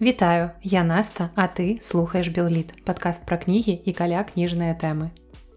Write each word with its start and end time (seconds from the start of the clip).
Вітаю, 0.00 0.50
я 0.62 0.84
Наста, 0.84 1.30
а 1.34 1.48
ты 1.48 1.78
слухаеш 1.82 2.28
Белліт, 2.28 2.70
падкаст 2.86 3.26
пра 3.26 3.34
кнігі 3.34 3.82
і 3.82 3.92
каля 3.98 4.22
кніжныя 4.22 4.78
тэмы. 4.78 5.10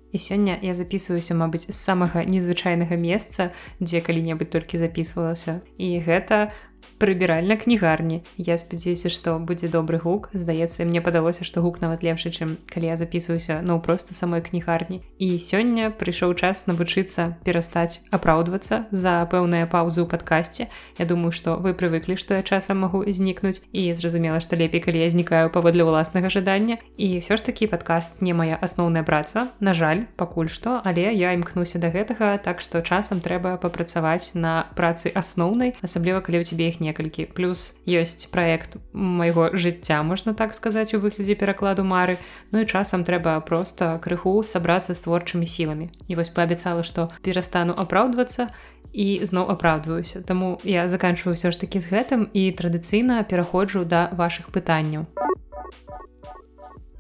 І 0.09 0.17
сёння 0.17 0.57
я 0.65 0.73
записываюся, 0.73 1.37
мабыць, 1.37 1.69
з 1.69 1.77
самага 1.77 2.25
незвычайнага 2.25 2.97
месца, 2.97 3.53
дзе 3.77 4.01
калі-небудзь 4.01 4.49
толькі 4.49 4.81
записывалася. 4.81 5.61
І 5.77 6.01
гэта 6.01 6.49
прыбіральна 6.97 7.57
кнігарні. 7.57 8.21
Я 8.37 8.57
спадзяюся 8.57 9.09
што 9.09 9.39
будзе 9.39 9.67
добры 9.67 9.97
гук. 9.97 10.29
Здаецца 10.33 10.85
мне 10.85 11.01
падалося 11.01 11.43
што 11.43 11.61
гук 11.61 11.81
нават 11.81 12.03
лепшы 12.03 12.29
чым 12.29 12.57
калі 12.69 12.93
я 12.93 12.97
записываюся 12.97 13.61
ну 13.63 13.79
просто 13.79 14.13
самой 14.13 14.41
кнігарні. 14.41 15.01
І 15.17 15.37
сёння 15.37 15.89
прыйшоў 15.89 16.35
час 16.35 16.67
навучыцца 16.67 17.37
перастаць 17.43 18.01
апраўдвацца 18.11 18.85
за 18.91 19.25
пэўныя 19.31 19.65
паўзы 19.65 20.05
ў 20.05 20.07
падкасці 20.09 20.67
Я 20.97 21.05
думаю 21.05 21.31
што 21.31 21.57
вы 21.57 21.73
прывыклі 21.73 22.17
што 22.17 22.37
я 22.37 22.43
часам 22.43 22.85
магу 22.85 23.03
знікнуць. 23.07 23.61
І 23.73 23.93
зразумела 23.93 24.39
што 24.39 24.55
лепей 24.55 24.81
калі 24.81 25.01
я 25.01 25.09
знікаю 25.09 25.49
паводле 25.49 25.83
ўласнага 25.83 26.29
жадання. 26.29 26.77
І 26.97 27.21
ўсё 27.21 27.37
ж 27.37 27.45
такі 27.45 27.67
падкаст 27.67 28.21
не 28.21 28.33
моя 28.33 28.57
асноўная 28.61 29.03
праца. 29.03 29.49
На 29.59 29.73
жаль 29.73 30.05
пакуль 30.15 30.49
што 30.49 30.81
але 30.83 31.11
я 31.13 31.33
імкнуся 31.33 31.79
да 31.79 31.89
гэтага 31.89 32.37
так 32.41 32.61
што 32.61 32.81
часам 32.81 33.21
трэба 33.21 33.57
папрацаваць 33.57 34.33
на 34.33 34.67
працы 34.75 35.11
асноўнай 35.13 35.75
асабліва 35.81 36.21
калі 36.25 36.41
ў 36.41 36.45
цябе 36.47 36.70
іх 36.71 36.79
некалькі. 36.79 37.27
Плюс 37.35 37.75
ёсць 37.85 38.25
праект 38.31 38.79
майго 38.95 39.51
жыцця 39.51 40.01
можна 40.07 40.33
так 40.33 40.55
сказаць 40.55 40.95
у 40.95 41.03
выглядзе 41.03 41.35
перакладу 41.35 41.83
мары. 41.83 42.17
Ну 42.51 42.63
і 42.63 42.69
часам 42.69 43.03
трэба 43.03 43.39
просто 43.43 43.99
крыху 43.99 44.41
сабрацца 44.47 44.95
з 44.95 45.03
творчымі 45.03 45.45
сіламі. 45.45 45.91
І 46.07 46.15
вось 46.15 46.31
паабяцала 46.31 46.83
што 46.87 47.11
перастану 47.21 47.75
апраўдвацца 47.75 48.49
і 48.93 49.23
зноў 49.23 49.51
апраўдваюся. 49.51 50.23
Таму 50.23 50.59
я 50.63 50.87
заканчваю 50.87 51.35
ўсё 51.35 51.51
ж 51.51 51.59
такі 51.59 51.79
з 51.83 51.91
гэтым 51.91 52.27
і 52.33 52.51
традыцыйна 52.55 53.23
пераходжу 53.23 53.85
да 53.85 54.09
вашых 54.11 54.51
пытанняў 54.51 55.07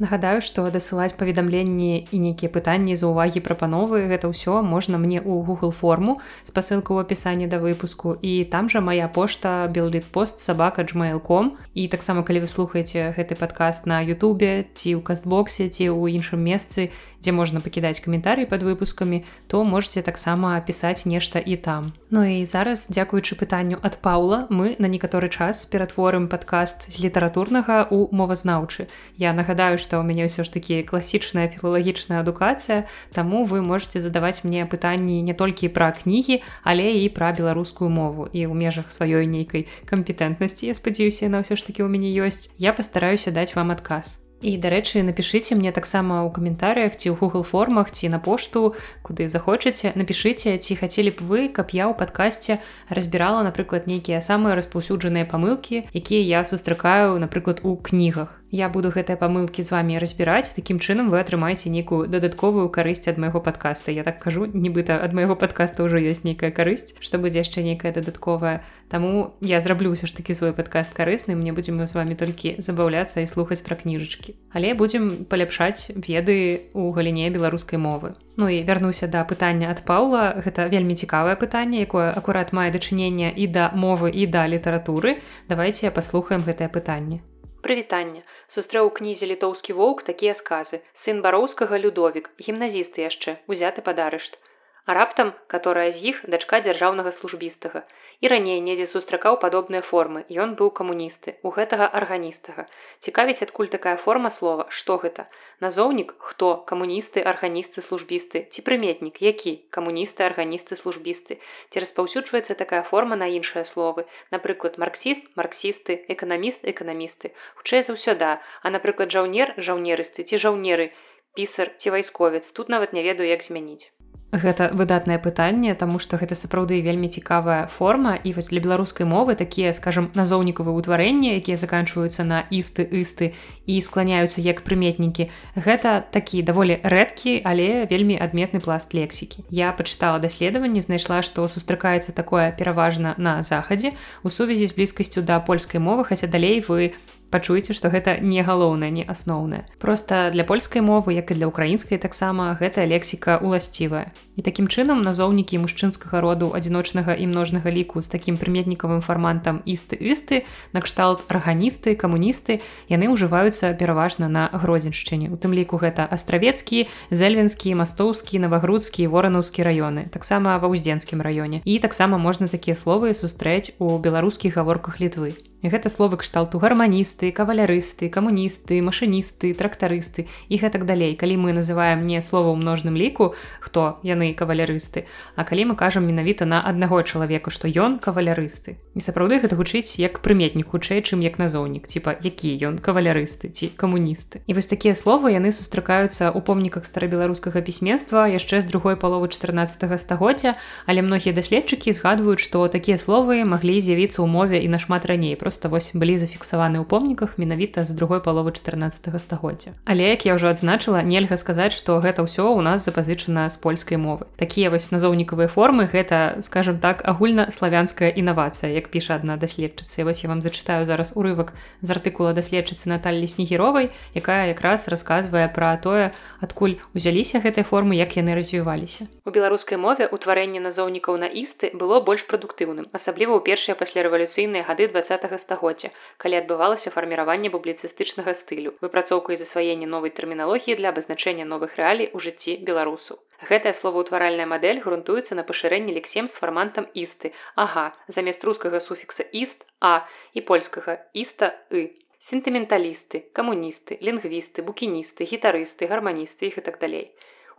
нагадаю 0.01 0.41
што 0.41 0.65
дасылаць 0.73 1.13
паведамленні 1.13 2.09
і 2.09 2.17
нейкія 2.17 2.49
пытанні 2.49 2.97
за 2.97 3.07
увагі 3.13 3.45
прапановы 3.45 4.09
гэта 4.09 4.27
ўсё 4.33 4.65
можна 4.65 4.97
мне 4.97 5.21
ў 5.21 5.45
google 5.45 5.69
форму 5.69 6.17
спасылку 6.43 6.97
ў 6.97 7.05
апісанні 7.05 7.45
да 7.45 7.61
выпуску. 7.61 8.17
І 8.17 8.49
там 8.49 8.67
жа 8.67 8.81
моя 8.81 9.07
пошта 9.07 9.69
беллит 9.69 10.09
пост 10.09 10.41
сабака 10.41 10.81
gmail.com 10.81 11.53
і 11.77 11.87
таксама 11.87 12.25
калі 12.25 12.43
вы 12.43 12.49
слухаеце 12.49 13.13
гэты 13.13 13.37
падкаст 13.37 13.85
на 13.85 14.01
Ютубе 14.01 14.65
ці 14.73 14.97
ў 14.97 15.01
кастбоксе 15.05 15.69
ці 15.69 15.93
ў 15.93 16.17
іншым 16.17 16.41
месцы 16.41 16.89
дзе 17.21 17.31
можна 17.31 17.61
пакідаць 17.61 18.01
каментарый 18.01 18.49
под 18.49 18.63
выпускамі 18.65 19.23
то 19.47 19.63
можете 19.63 20.01
таксама 20.01 20.59
пісаць 20.65 21.05
нешта 21.05 21.39
і 21.39 21.55
там. 21.55 21.93
Ну 22.09 22.25
і 22.25 22.45
зараз 22.45 22.89
дзякуючы 22.89 23.37
пытанню 23.37 23.77
ад 23.81 24.01
паула 24.01 24.47
мы 24.49 24.75
на 24.79 24.89
некаторы 24.89 25.29
час 25.29 25.65
ператворым 25.65 26.27
падкаст 26.27 26.89
з 26.89 26.99
літаратурнага 27.05 27.87
у 27.91 28.09
мовазнаўчы. 28.11 28.89
Я 29.17 29.33
нагадаю 29.33 29.77
што 29.77 30.01
ў 30.01 30.03
мяне 30.03 30.25
ўсё 30.25 30.43
ж 30.43 30.49
такі 30.49 30.81
класічная 30.83 31.47
філалагічная 31.53 32.25
адукацыя 32.25 32.89
таму 33.13 33.45
вы 33.45 33.61
можете 33.61 34.01
задаваць 34.01 34.43
мне 34.43 34.65
пытанні 34.65 35.21
не 35.21 35.37
толькі 35.37 35.69
пра 35.69 35.93
кнігі 35.93 36.41
але 36.63 36.97
і 37.05 37.09
пра 37.13 37.31
беларускую 37.37 37.89
мову. 37.89 38.25
І 38.33 38.49
ў 38.49 38.53
межах 38.57 38.89
сваёй 38.89 39.29
нейкай 39.29 39.69
кампетэнтнасці 39.85 40.67
я 40.67 40.73
спадзяюся 40.73 41.29
на 41.29 41.45
ўсё 41.45 41.53
ж 41.53 41.61
такі 41.69 41.85
ў 41.85 41.89
мяне 41.93 42.09
ёсць 42.09 42.49
я 42.57 42.73
пастараюся 42.73 43.29
даць 43.29 43.53
вам 43.53 43.71
адказ 43.71 44.21
І 44.41 44.57
дарэчы, 44.57 45.05
напішыце 45.05 45.53
мне 45.53 45.69
таксама 45.71 46.25
ў 46.25 46.33
каментарыях 46.33 46.97
ці 46.97 47.13
ў 47.13 47.15
Google 47.21 47.45
формах 47.45 47.93
ці 47.93 48.09
на 48.09 48.17
пошту, 48.17 48.73
куды 49.05 49.29
захочаце, 49.29 49.93
напішыце, 49.93 50.57
ці 50.57 50.81
хацелі 50.81 51.13
б 51.13 51.29
вы, 51.29 51.39
каб 51.53 51.69
я 51.77 51.85
ў 51.85 51.93
падкасці 51.93 52.57
разбірала, 52.89 53.45
напрыклад, 53.45 53.85
нейкія 53.85 54.17
самыя 54.25 54.57
распаўсюджаныя 54.57 55.29
памылкі, 55.29 55.85
якія 55.93 56.41
я 56.41 56.41
сустракаю, 56.41 57.21
напрыклад, 57.21 57.61
у 57.61 57.77
кнігах 57.77 58.40
я 58.51 58.67
буду 58.69 58.91
гэтыя 58.91 59.15
памылкі 59.15 59.63
з 59.63 59.71
вами 59.71 59.95
разбіраць 59.95 60.51
такім 60.51 60.83
чынам 60.83 61.07
вы 61.09 61.23
атрымаеце 61.23 61.71
нейкую 61.71 62.11
дадатковую 62.11 62.67
карысць 62.67 63.07
ад 63.07 63.17
майго 63.17 63.39
подкаста 63.39 63.95
я 63.95 64.03
так 64.03 64.19
кажу 64.19 64.43
нібыта 64.45 64.99
ад 64.99 65.15
майго 65.15 65.39
подкаста 65.39 65.87
ўжо 65.87 66.03
ёсць 66.03 66.27
нейкая 66.27 66.51
карысць 66.51 66.99
што 66.99 67.17
будзе 67.17 67.39
яшчэ 67.39 67.63
нейкая 67.63 67.95
дадатковая. 67.95 68.63
Таму 68.91 69.39
я 69.39 69.63
зраблю 69.63 69.95
ўсё 69.95 70.03
ж 70.03 70.19
такі 70.19 70.35
свой 70.35 70.51
падкаст 70.51 70.91
карысны 70.91 71.31
мне 71.39 71.55
будзем 71.55 71.79
з 71.79 71.95
вами 71.95 72.19
толькі 72.19 72.59
забаўляцца 72.59 73.23
і 73.23 73.31
слухаць 73.31 73.63
пра 73.63 73.79
кніжачкі. 73.79 74.35
Але 74.51 74.75
будзем 74.75 75.23
паляпшаць 75.31 75.95
веды 75.95 76.67
у 76.75 76.91
галіне 76.91 77.31
беларускай 77.31 77.79
мовы. 77.79 78.19
Ну 78.35 78.51
і 78.51 78.67
вярнуся 78.67 79.07
да 79.07 79.23
пытання 79.23 79.71
ад 79.71 79.87
паула 79.87 80.35
гэта 80.43 80.67
вельмі 80.67 80.99
цікавае 80.99 81.39
пытанне 81.39 81.87
якое 81.87 82.11
акурат 82.11 82.51
мае 82.51 82.67
дачынення 82.75 83.31
і 83.31 83.47
да 83.47 83.71
мовы 83.71 84.11
і 84.11 84.27
да 84.27 84.43
літаратуры. 84.43 85.23
Давайте 85.47 85.87
паслухаем 85.87 86.43
гэтае 86.43 86.67
пытанне. 86.67 87.23
Прывітанне 87.63 88.27
сустрэў 88.53 88.91
у 88.91 88.95
кнізе 89.01 89.31
літоўскі 89.33 89.77
воўк 89.79 90.05
такія 90.11 90.37
сказы. 90.43 90.83
Сын 91.03 91.21
бароўскага 91.25 91.81
людовік 91.87 92.31
гімназісты 92.47 93.07
яшчэ 93.09 93.37
узяты 93.47 93.81
пад 93.89 93.99
арышт 94.07 94.39
а 94.85 94.93
раптам 94.97 95.33
которая 95.47 95.89
з 95.95 96.01
іх 96.11 96.21
дачка 96.33 96.59
дзяржаўнага 96.65 97.11
службістага 97.17 97.81
і 98.21 98.29
раней 98.31 98.59
недзе 98.61 98.85
сустракаў 98.89 99.37
падобныя 99.43 99.81
формы 99.85 100.21
ён 100.43 100.53
быў 100.57 100.69
камуністы 100.79 101.33
у 101.47 101.51
гэтага 101.55 101.87
арганістага. 101.99 102.65
Цікавіць 103.05 103.41
адкуль 103.45 103.71
такая 103.75 103.95
форма 104.03 104.29
слова 104.35 104.65
што 104.79 104.97
гэта? 105.03 105.25
Назоўнік 105.65 106.13
хто? 106.27 106.49
Камуністы 106.71 107.23
арганісты 107.31 107.81
службісты? 107.87 108.43
Ці 108.53 108.65
прыметнік? 108.67 109.17
Які? 109.25 109.53
Камуністы 109.77 110.27
арганісты 110.29 110.77
службісты? 110.81 111.39
Ці 111.73 111.83
распаўсюджваецца 111.85 112.57
такая 112.61 112.83
форма 112.91 113.17
на 113.21 113.29
іншыя 113.37 113.65
словы? 113.65 114.05
Напрыклад 114.35 114.77
марксіст 114.83 115.25
марксісты 115.41 115.97
эканаміст 116.15 116.67
эканамісты. 116.73 117.33
Хутчэй 117.57 117.81
за 117.89 117.97
ўсё 117.97 118.13
да. 118.21 118.37
А 118.61 118.69
напрыклад 118.69 119.09
жаўнер 119.09 119.57
жаўнерысты 119.57 120.29
ці 120.29 120.37
жаўнеры 120.45 120.91
пісар 121.33 121.73
ці 121.81 121.97
вайсковец. 121.97 122.45
Тут 122.51 122.69
нават 122.69 122.93
не 122.93 123.01
ведаю 123.01 123.29
як 123.33 123.41
змяніць 123.41 123.89
Гэта 124.31 124.71
выдатнае 124.71 125.19
пытанне, 125.19 125.75
таму 125.75 125.99
што 125.99 126.15
гэта 126.15 126.39
сапраўды 126.39 126.79
вельмі 126.79 127.11
цікавая 127.11 127.67
форма 127.67 128.15
і 128.15 128.31
вось 128.31 128.47
для 128.47 128.63
беларускай 128.63 129.03
мовы 129.03 129.35
такія 129.35 129.75
скажем 129.75 130.07
назоўнікавыя 130.15 130.71
ўтварэнні, 130.71 131.35
якія 131.35 131.59
заканчваюцца 131.59 132.23
на 132.23 132.47
істы 132.47 132.87
істы 132.87 133.35
і 133.67 133.75
скланяюцца 133.83 134.39
як 134.39 134.63
прыметнікі. 134.63 135.27
Гэта 135.59 136.07
такі 136.15 136.47
даволі 136.47 136.79
рэдкі, 136.79 137.43
але 137.43 137.83
вельмі 137.91 138.15
адметны 138.15 138.63
пласт 138.63 138.95
лексікі. 138.95 139.43
Я 139.51 139.75
пачытала 139.75 140.23
даследаванне, 140.23 140.79
знайшла, 140.79 141.19
што 141.27 141.43
сустракаецца 141.51 142.15
такое 142.15 142.55
пераважна 142.55 143.15
на 143.17 143.43
захадзе 143.43 143.91
у 144.23 144.31
сувязі 144.31 144.71
з 144.71 144.79
блізкасцю 144.79 145.27
да 145.27 145.43
польскай 145.43 145.83
мовы, 145.83 146.07
хаця 146.07 146.31
далей 146.31 146.63
вы 146.63 146.95
пачуеце 147.31 147.73
што 147.73 147.89
гэта 147.89 148.19
не 148.19 148.43
галоўнае 148.43 148.91
не 148.91 149.03
асноўнае. 149.07 149.63
Просто 149.79 150.29
для 150.31 150.43
польскай 150.43 150.83
мовы 150.83 151.15
як 151.15 151.31
і 151.31 151.39
для 151.39 151.47
украінскай 151.47 151.97
таксама 151.97 152.53
гэтая 152.59 152.85
лексіка 152.85 153.39
уласцівая 153.39 154.11
і 154.35 154.41
такім 154.41 154.67
чынам 154.67 155.01
назоўнікі 155.05 155.59
мужчынскага 155.63 156.21
роду 156.21 156.51
адзіночнага 156.55 157.13
і 157.13 157.27
множнага 157.27 157.71
ліку 157.71 158.01
з 158.01 158.07
такім 158.11 158.39
прыметнікавым 158.41 159.01
фармантам 159.05 159.61
істы 159.65 159.95
істы 159.95 160.43
накшталт 160.73 161.23
арганісты 161.27 161.95
камуністы 161.95 162.61
яны 162.89 163.11
ўжываюцца 163.11 163.73
пераважна 163.75 164.27
на 164.27 164.49
гродзеншчыне. 164.51 165.29
У 165.29 165.37
тым 165.37 165.53
ліку 165.53 165.77
гэта 165.77 166.07
астравецкі 166.07 166.87
зельвенскі 167.11 167.75
мастоўскі 167.75 168.39
навагрудскі 168.41 169.07
воранаўскі 169.07 169.61
раёны 169.67 170.07
таксама 170.09 170.57
ва 170.57 170.67
ўздзенскім 170.71 171.21
раёне. 171.21 171.61
І 171.65 171.79
таксама 171.79 172.17
можна 172.17 172.47
такія 172.47 172.75
словы 172.75 173.13
сустрэць 173.13 173.75
у 173.79 173.97
беларускіх 173.99 174.57
гаворках 174.57 174.99
літвы 174.99 175.35
гэта 175.69 175.89
словы 175.93 176.17
кшталту 176.17 176.57
гарманісты 176.57 177.29
кавалярысты 177.29 178.09
камуністы 178.09 178.81
машыністы 178.81 179.53
трактарысты 179.53 180.25
і 180.49 180.55
гэтак 180.57 180.85
далей. 180.89 181.13
Калі 181.13 181.37
мы 181.37 181.53
называем 181.53 182.07
не 182.07 182.21
слова 182.21 182.49
ў 182.49 182.57
множным 182.57 182.97
ліку 182.97 183.35
хто 183.61 184.01
яны 184.01 184.33
кавалярысты 184.33 185.05
а 185.35 185.45
калі 185.45 185.71
мы 185.71 185.75
кажам 185.75 186.09
менавіта 186.09 186.49
на 186.49 186.61
аднаго 186.65 187.01
чалавека 187.05 187.53
што 187.53 187.69
ён 187.69 188.01
кавалярысты. 188.01 188.81
І 188.97 189.01
сапраўды 189.05 189.37
гэта 189.37 189.53
гучыць 189.53 190.01
як 190.01 190.25
прыметнік 190.25 190.73
хутчэй 190.73 191.05
чым 191.05 191.21
як 191.21 191.37
назоўнік 191.37 191.85
типа 191.85 192.17
які 192.17 192.57
ён 192.65 192.81
кавалярысты 192.81 193.53
ці 193.53 193.69
камуністы. 193.77 194.41
І 194.47 194.57
вось 194.57 194.71
такія 194.71 194.95
словы 194.97 195.37
яны 195.37 195.53
сустракаюцца 195.53 196.33
ў 196.33 196.41
помніках 196.41 196.89
старабеларускага 196.89 197.61
пісьменства 197.61 198.25
яшчэ 198.25 198.65
з 198.65 198.71
другой 198.71 198.97
паловы 198.97 199.29
14 199.29 199.85
стагоддзя 200.01 200.57
але 200.89 201.05
многія 201.05 201.37
даследчыкі 201.37 201.93
згадваюць 201.93 202.41
што 202.41 202.65
такія 202.67 202.97
словы 202.97 203.45
маглі 203.45 203.77
з'явіцца 203.77 204.25
ў 204.25 204.27
мове 204.27 204.57
і 204.65 204.67
нашмат 204.71 205.05
раней 205.05 205.37
просто 205.51 205.67
вось 205.67 205.91
былі 205.91 206.15
зафіксаваны 206.15 206.79
ў 206.79 206.87
помніках 206.87 207.35
менавіта 207.35 207.83
з 207.83 207.91
другой 207.91 208.23
паловы 208.23 208.55
14 208.55 209.11
стагоддзя. 209.19 209.75
Але 209.83 210.15
як 210.15 210.23
я 210.23 210.39
ўжо 210.39 210.47
адзначыла 210.47 211.03
нельга 211.03 211.35
сказаць 211.35 211.75
што 211.75 211.99
гэта 211.99 212.23
ўсё 212.23 212.55
у 212.55 212.63
нас 212.63 212.87
запазычана 212.87 213.51
з 213.51 213.59
польскай 213.59 213.99
мовы. 213.99 214.31
Такія 214.39 214.71
вось 214.71 214.95
назоўнікавыя 214.95 215.51
формы 215.51 215.91
гэта 215.91 216.39
скажем 216.39 216.79
так 216.79 217.03
агульнаславянская 217.03 218.15
інавацыя 218.15 218.71
як 218.71 218.87
піша 218.95 219.19
адна 219.19 219.35
даследчыца. 219.35 220.07
Вось 220.07 220.23
я 220.23 220.31
вам 220.31 220.39
зачытаю 220.39 220.87
зараз 220.87 221.11
урывак 221.19 221.51
з 221.83 221.91
артыкула 221.91 222.31
даследчыцы 222.31 222.87
Наталлі 222.87 223.27
снегіровай 223.27 223.91
якая 224.15 224.55
якраз 224.55 224.87
расказвае 224.87 225.51
пра 225.51 225.75
тое 225.83 226.15
адкуль 226.39 226.79
узяліся 226.95 227.43
гэтай 227.43 227.67
формы 227.67 227.99
як 227.99 228.15
яны 228.15 228.39
развіваліся. 228.39 229.11
У 229.27 229.35
беларускай 229.35 229.75
мове 229.75 230.07
ўтварэнне 230.07 230.63
назоўнікаў 230.63 231.19
на 231.19 231.27
істы 231.27 231.75
было 231.75 231.99
больш 231.99 232.23
прадуктыўным 232.23 232.87
асабліва 232.95 233.35
ў 233.35 233.43
першыя 233.43 233.75
паслярэвалюцыйныя 233.75 234.63
гады 234.63 234.87
два 234.87 235.03
стагоддзя, 235.43 235.89
калі 236.23 236.39
адбывалася 236.39 236.93
фарміраванне 236.95 237.51
публіцыстычнага 237.55 238.35
стылю, 238.41 238.73
выпрацоўка 238.85 239.35
і 239.35 239.39
засваенне 239.41 239.89
новай 239.93 240.13
тэрміналогіі 240.19 240.77
для 240.81 240.93
абазначэння 240.93 241.47
новых 241.53 241.75
рэалій 241.81 242.11
у 242.17 242.21
жыцці 242.25 242.55
беларусу. 242.69 243.17
Гэтая 243.49 243.73
словаўтваральная 243.79 244.45
мадэль 244.53 244.83
грунтуецца 244.85 245.39
на 245.39 245.43
пашырэнні 245.49 245.97
лексем 245.97 246.29
з 246.29 246.37
фармантам 246.43 246.87
істы, 247.05 247.33
ага, 247.65 247.85
замест 248.07 248.45
рускага 248.49 248.85
суфікса 248.87 249.25
іст, 249.43 249.65
а 249.81 250.05
і 250.37 250.45
польскага 250.51 251.01
іста 251.25 251.53
і. 251.71 251.89
Сентыменталісты, 252.21 253.19
камуністы, 253.37 253.97
лінгвісты, 254.07 254.61
букіністы, 254.61 255.25
гітарысты, 255.25 255.87
гарманісты 255.89 256.51
іх 256.51 256.59
і 256.61 256.63
так 256.67 256.77
далей. 256.83 257.07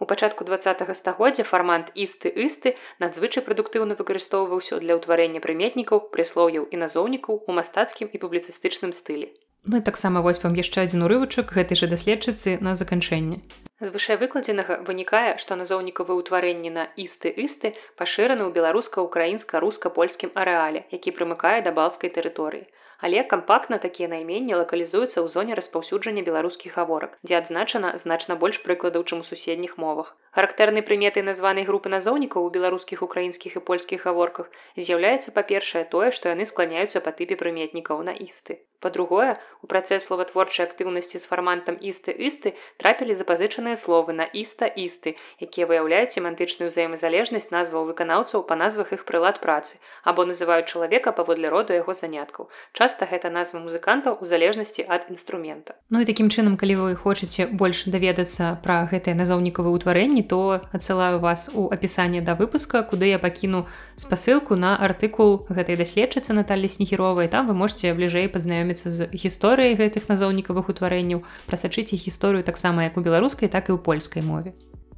У 0.03 0.07
пачатку 0.11 0.45
два 0.45 0.59
стагоддзя 0.59 1.45
фармант 1.49 1.91
істы 2.05 2.31
істы 2.45 2.71
надзвычай 3.03 3.45
прадуктыўна 3.49 3.95
выкарыстоўваўся 4.01 4.79
для 4.85 4.97
ўтварэння 4.99 5.43
прыметнікаў, 5.45 6.01
прыслоўяў 6.17 6.67
і 6.75 6.81
назоўнікаў 6.83 7.39
у 7.47 7.55
мастацкім 7.59 8.11
і 8.11 8.21
публіцыстычным 8.25 8.97
стылі. 8.99 9.31
Ну 9.63 9.79
і 9.79 9.87
таксама 9.91 10.25
вось 10.27 10.43
вам 10.43 10.59
яшчэ 10.59 10.89
адзін 10.89 11.07
урывачак 11.07 11.55
гэтай 11.55 11.79
жа 11.79 11.87
даследчыцы 11.95 12.59
на 12.67 12.75
заканчэнне. 12.83 13.39
З 13.79 13.95
вышэй 13.95 14.19
выкладзенага 14.19 14.83
вынікае, 14.91 15.39
што 15.39 15.55
назоўнікавы 15.63 16.19
ўтварэнні 16.19 16.75
на 16.83 16.91
істы 17.07 17.31
істы 17.47 17.77
пашыраны 17.95 18.43
ў 18.43 18.59
беларуска-украінска-руска-польскім 18.59 20.35
арэале, 20.35 20.83
які 20.91 21.15
прымыкае 21.15 21.59
да 21.63 21.79
балцкай 21.79 22.11
тэрыторыі 22.11 22.67
але 23.07 23.23
кампактна 23.35 23.79
такія 23.85 24.09
найменні 24.15 24.59
лакалізуюцца 24.61 25.19
ў 25.21 25.27
зоне 25.35 25.59
распаўсюджання 25.59 26.23
беларускіх 26.29 26.79
гаворак, 26.81 27.19
дзе 27.27 27.39
адзначана 27.43 27.93
значна 28.05 28.39
больш 28.43 28.63
прыкладаў, 28.67 29.07
чым 29.11 29.27
у 29.27 29.29
суседніх 29.31 29.77
мовах. 29.85 30.15
Характэрнай 30.39 30.87
прыметай 30.91 31.27
названай 31.29 31.69
групы 31.71 31.93
назоўнікаў 31.97 32.49
у 32.49 32.53
беларускіх 32.59 33.03
украінскіх 33.09 33.59
і 33.59 33.65
польскіх 33.71 34.07
гаворках 34.11 34.53
з'яўляецца 34.77 35.35
па-першае 35.39 35.85
тое, 35.97 36.11
што 36.19 36.35
яны 36.35 36.47
скланяюцца 36.53 37.05
па 37.09 37.17
тыпе 37.21 37.41
прыметнікаў 37.43 38.07
на 38.11 38.15
істы. 38.29 38.63
Па-другое, 38.83 39.39
у 39.63 39.67
працэс 39.71 40.05
словатворчай 40.07 40.67
актыўнасці 40.67 41.19
з 41.23 41.27
фармантам 41.31 41.77
істы-істы 41.79 42.55
трапілі 42.83 43.15
запазычаныя 43.19 43.79
словы 43.79 44.13
на 44.13 44.27
іста-істы, 44.27 45.15
якія 45.39 45.67
выяўляюць 45.71 46.15
семантычную 46.19 46.71
ўзаемазалежнасць 46.71 47.55
назваў 47.55 47.87
выканаўцаў 47.91 48.43
па 48.49 48.59
назвах 48.59 48.93
іх 48.97 49.05
прылад 49.07 49.39
працы 49.43 49.79
або 50.03 50.27
называюць 50.27 50.67
чалавека 50.67 51.13
паводле 51.13 51.51
роду 51.53 51.77
яго 51.77 51.95
заняткаў. 51.95 52.49
Часта 52.73 53.07
гэта 53.11 53.31
назва 53.31 53.63
музыкантаў 53.63 54.19
у 54.19 54.27
залежнасці 54.27 54.87
ад 54.89 55.07
інструмента. 55.11 55.75
Ну 55.91 56.03
і 56.03 56.09
такім 56.09 56.31
чынам, 56.31 56.57
калі 56.57 56.79
вы 56.83 56.97
хочаце 56.97 57.47
больш 57.47 57.85
даведацца 57.87 58.59
пра 58.63 58.89
гэтыя 58.91 59.15
назоўнікавыя 59.15 59.75
ўтварэнні, 59.79 60.27
то 60.27 60.63
адсылаю 60.73 61.21
вас 61.21 61.51
у 61.55 61.69
апісанне 61.71 62.23
да 62.23 62.35
выпуска, 62.35 62.83
куды 62.83 63.13
я 63.13 63.19
пакіну 63.19 63.67
спасылку 63.95 64.57
на 64.57 64.75
артыкул 64.75 65.47
гэтай 65.51 65.79
даследчыцы 65.79 66.33
Наталі 66.33 66.67
снегіровай. 66.67 67.29
там 67.29 67.47
вы 67.47 67.55
можете 67.55 67.93
бліжэй 67.95 68.29
пазнаёміць 68.29 68.72
пазнаёміцца 68.73 68.91
з 68.91 69.09
гісторыяй 69.13 69.77
гэтых 69.77 70.09
назоўнікавых 70.09 70.69
утварэнняў, 70.69 71.23
прасачыць 71.47 71.93
іх 71.93 72.09
гісторыю 72.09 72.43
таксама 72.43 72.85
як 72.85 72.97
у 72.97 73.01
беларускай, 73.01 73.49
так 73.49 73.69
і 73.69 73.77
ў 73.77 73.79
польскай 73.79 74.23
мове. 74.23 74.55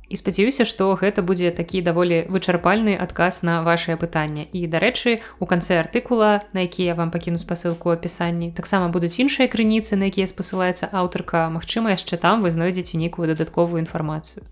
І 0.09 0.17
спадзяюся, 0.17 0.65
што 0.69 0.95
гэта 0.95 1.25
будзе 1.25 1.51
такі 1.51 1.81
даволі 1.81 2.29
вычарпальны 2.29 2.95
адказ 2.95 3.43
на 3.43 3.65
вашее 3.65 3.97
пытанне. 3.97 4.47
І 4.53 4.69
дарэчы, 4.69 5.25
у 5.41 5.47
канцы 5.47 5.81
артыкула, 5.81 6.45
на 6.53 6.61
які 6.61 6.85
я 6.85 6.95
вам 6.95 7.11
пакіну 7.11 7.41
спасылку 7.41 7.91
апісанні, 7.91 8.53
таксама 8.53 8.93
будуць 8.93 9.19
іншыя 9.19 9.49
крыніцы, 9.49 9.97
на 9.97 10.13
якія 10.13 10.29
спасылаецца 10.29 10.93
аўтарка. 10.93 11.49
Магчыма, 11.49 11.97
яшчэ 11.97 12.21
там 12.21 12.45
вы 12.45 12.53
знойдзеце 12.53 13.01
нейкую 13.01 13.33
дадатковую 13.33 13.81
інфармацыю. 13.81 14.45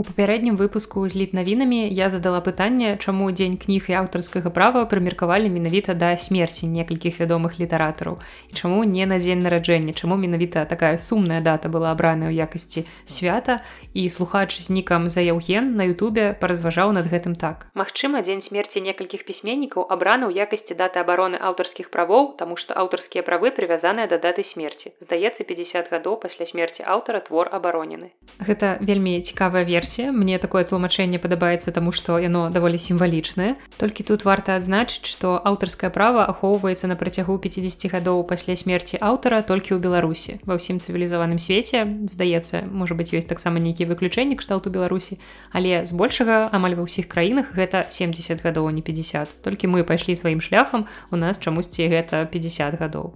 У 0.00 0.02
папярэднім 0.02 0.56
выпуску 0.56 1.04
з 1.12 1.12
літнавінамі 1.12 1.84
я 1.92 2.08
задала 2.08 2.40
пытанне, 2.40 2.96
чаму 2.96 3.28
дзень 3.36 3.60
кніг 3.60 3.92
і 3.92 3.96
аўтарскага 4.00 4.48
права 4.48 4.88
прымеркавалі 4.88 5.52
менавіта 5.52 5.92
да 5.92 6.16
смерці 6.16 6.72
некалькіх 6.72 7.20
вядомых 7.20 7.60
літаратараў. 7.60 8.16
І 8.48 8.56
чаму 8.56 8.80
не 8.88 9.04
на 9.04 9.20
дзень 9.20 9.44
нараджэння, 9.44 9.92
чаму 9.92 10.16
менавіта 10.16 10.64
такая 10.64 10.96
сумная 10.96 11.44
дата 11.44 11.68
была 11.68 11.92
абраная 11.92 12.32
ў 12.32 12.48
якасці 12.48 12.88
свята 13.04 13.60
і 13.92 14.08
слухач 14.08 14.56
з 14.56 14.72
нікам 14.72 15.04
за 15.04 15.20
яўген 15.20 15.76
на 15.76 15.84
Ютубе 15.92 16.32
паразважаў 16.32 16.96
над 16.96 17.04
гэтым 17.04 17.36
так. 17.36 17.68
Магчыма, 17.76 18.24
дзень 18.24 18.40
смерці 18.40 18.80
некалькіх 18.80 19.28
пісьменнікаў 19.28 19.84
абрана 19.84 20.32
ў 20.32 20.48
якасці 20.48 20.80
даты 20.80 21.04
абароны 21.04 21.36
аўтарскіх 21.36 21.92
правоў, 21.92 22.40
таму 22.40 22.56
што 22.56 22.72
аўтарскія 22.72 23.20
правы 23.20 23.52
прывязаныя 23.52 24.08
да 24.08 24.16
даты 24.16 24.48
смерці. 24.48 24.96
Здаецца 25.04 25.44
50 25.44 25.92
гадоў 25.92 26.16
пасля 26.24 26.48
смерці 26.48 26.88
аўтара 26.88 27.20
твор 27.20 27.52
абаронены. 27.52 28.16
Гэта 28.40 28.80
вельмі 28.80 29.20
цікавая 29.20 29.68
версія 29.68 29.88
версія 29.90 30.12
мне 30.12 30.38
такое 30.38 30.62
тлумачэнне 30.62 31.18
падабаецца 31.18 31.72
таму 31.74 31.90
што 31.90 32.18
яно 32.22 32.46
даволі 32.54 32.78
сімвалічнае 32.78 33.58
толькі 33.76 34.06
тут 34.06 34.22
варта 34.24 34.54
адзначыць 34.54 35.02
што 35.10 35.42
аўтарскае 35.42 35.90
права 35.90 36.26
ахоўваецца 36.30 36.86
на 36.86 36.94
працягу 36.94 37.34
50 37.42 37.90
гадоў 37.90 38.22
пасля 38.22 38.54
смерці 38.54 39.02
аўтара 39.02 39.42
толькі 39.42 39.74
ў 39.74 39.82
беларусі 39.82 40.38
ва 40.46 40.54
ўсім 40.62 40.78
цывілізаваным 40.78 41.42
свеце 41.42 42.06
здаецца 42.06 42.70
можа 42.70 42.94
быть 42.94 43.10
ёсць 43.10 43.26
таксама 43.26 43.58
нейкі 43.58 43.90
выключэнні 43.90 44.38
кшталту 44.38 44.70
беларусі 44.70 45.18
але 45.50 45.82
збольшага 45.82 46.54
амаль 46.54 46.78
ва 46.78 46.86
ўсіх 46.86 47.10
краінах 47.10 47.50
гэта 47.58 47.90
70 47.90 48.46
гадоў 48.46 48.70
не 48.70 48.86
50 48.86 49.42
толькі 49.42 49.74
мы 49.74 49.82
пайшлі 49.82 50.14
сваім 50.14 50.38
шляхам 50.38 50.86
у 51.10 51.18
нас 51.18 51.42
чамусьці 51.42 51.90
гэта 51.90 52.30
50 52.30 52.78
гадоў 52.78 53.10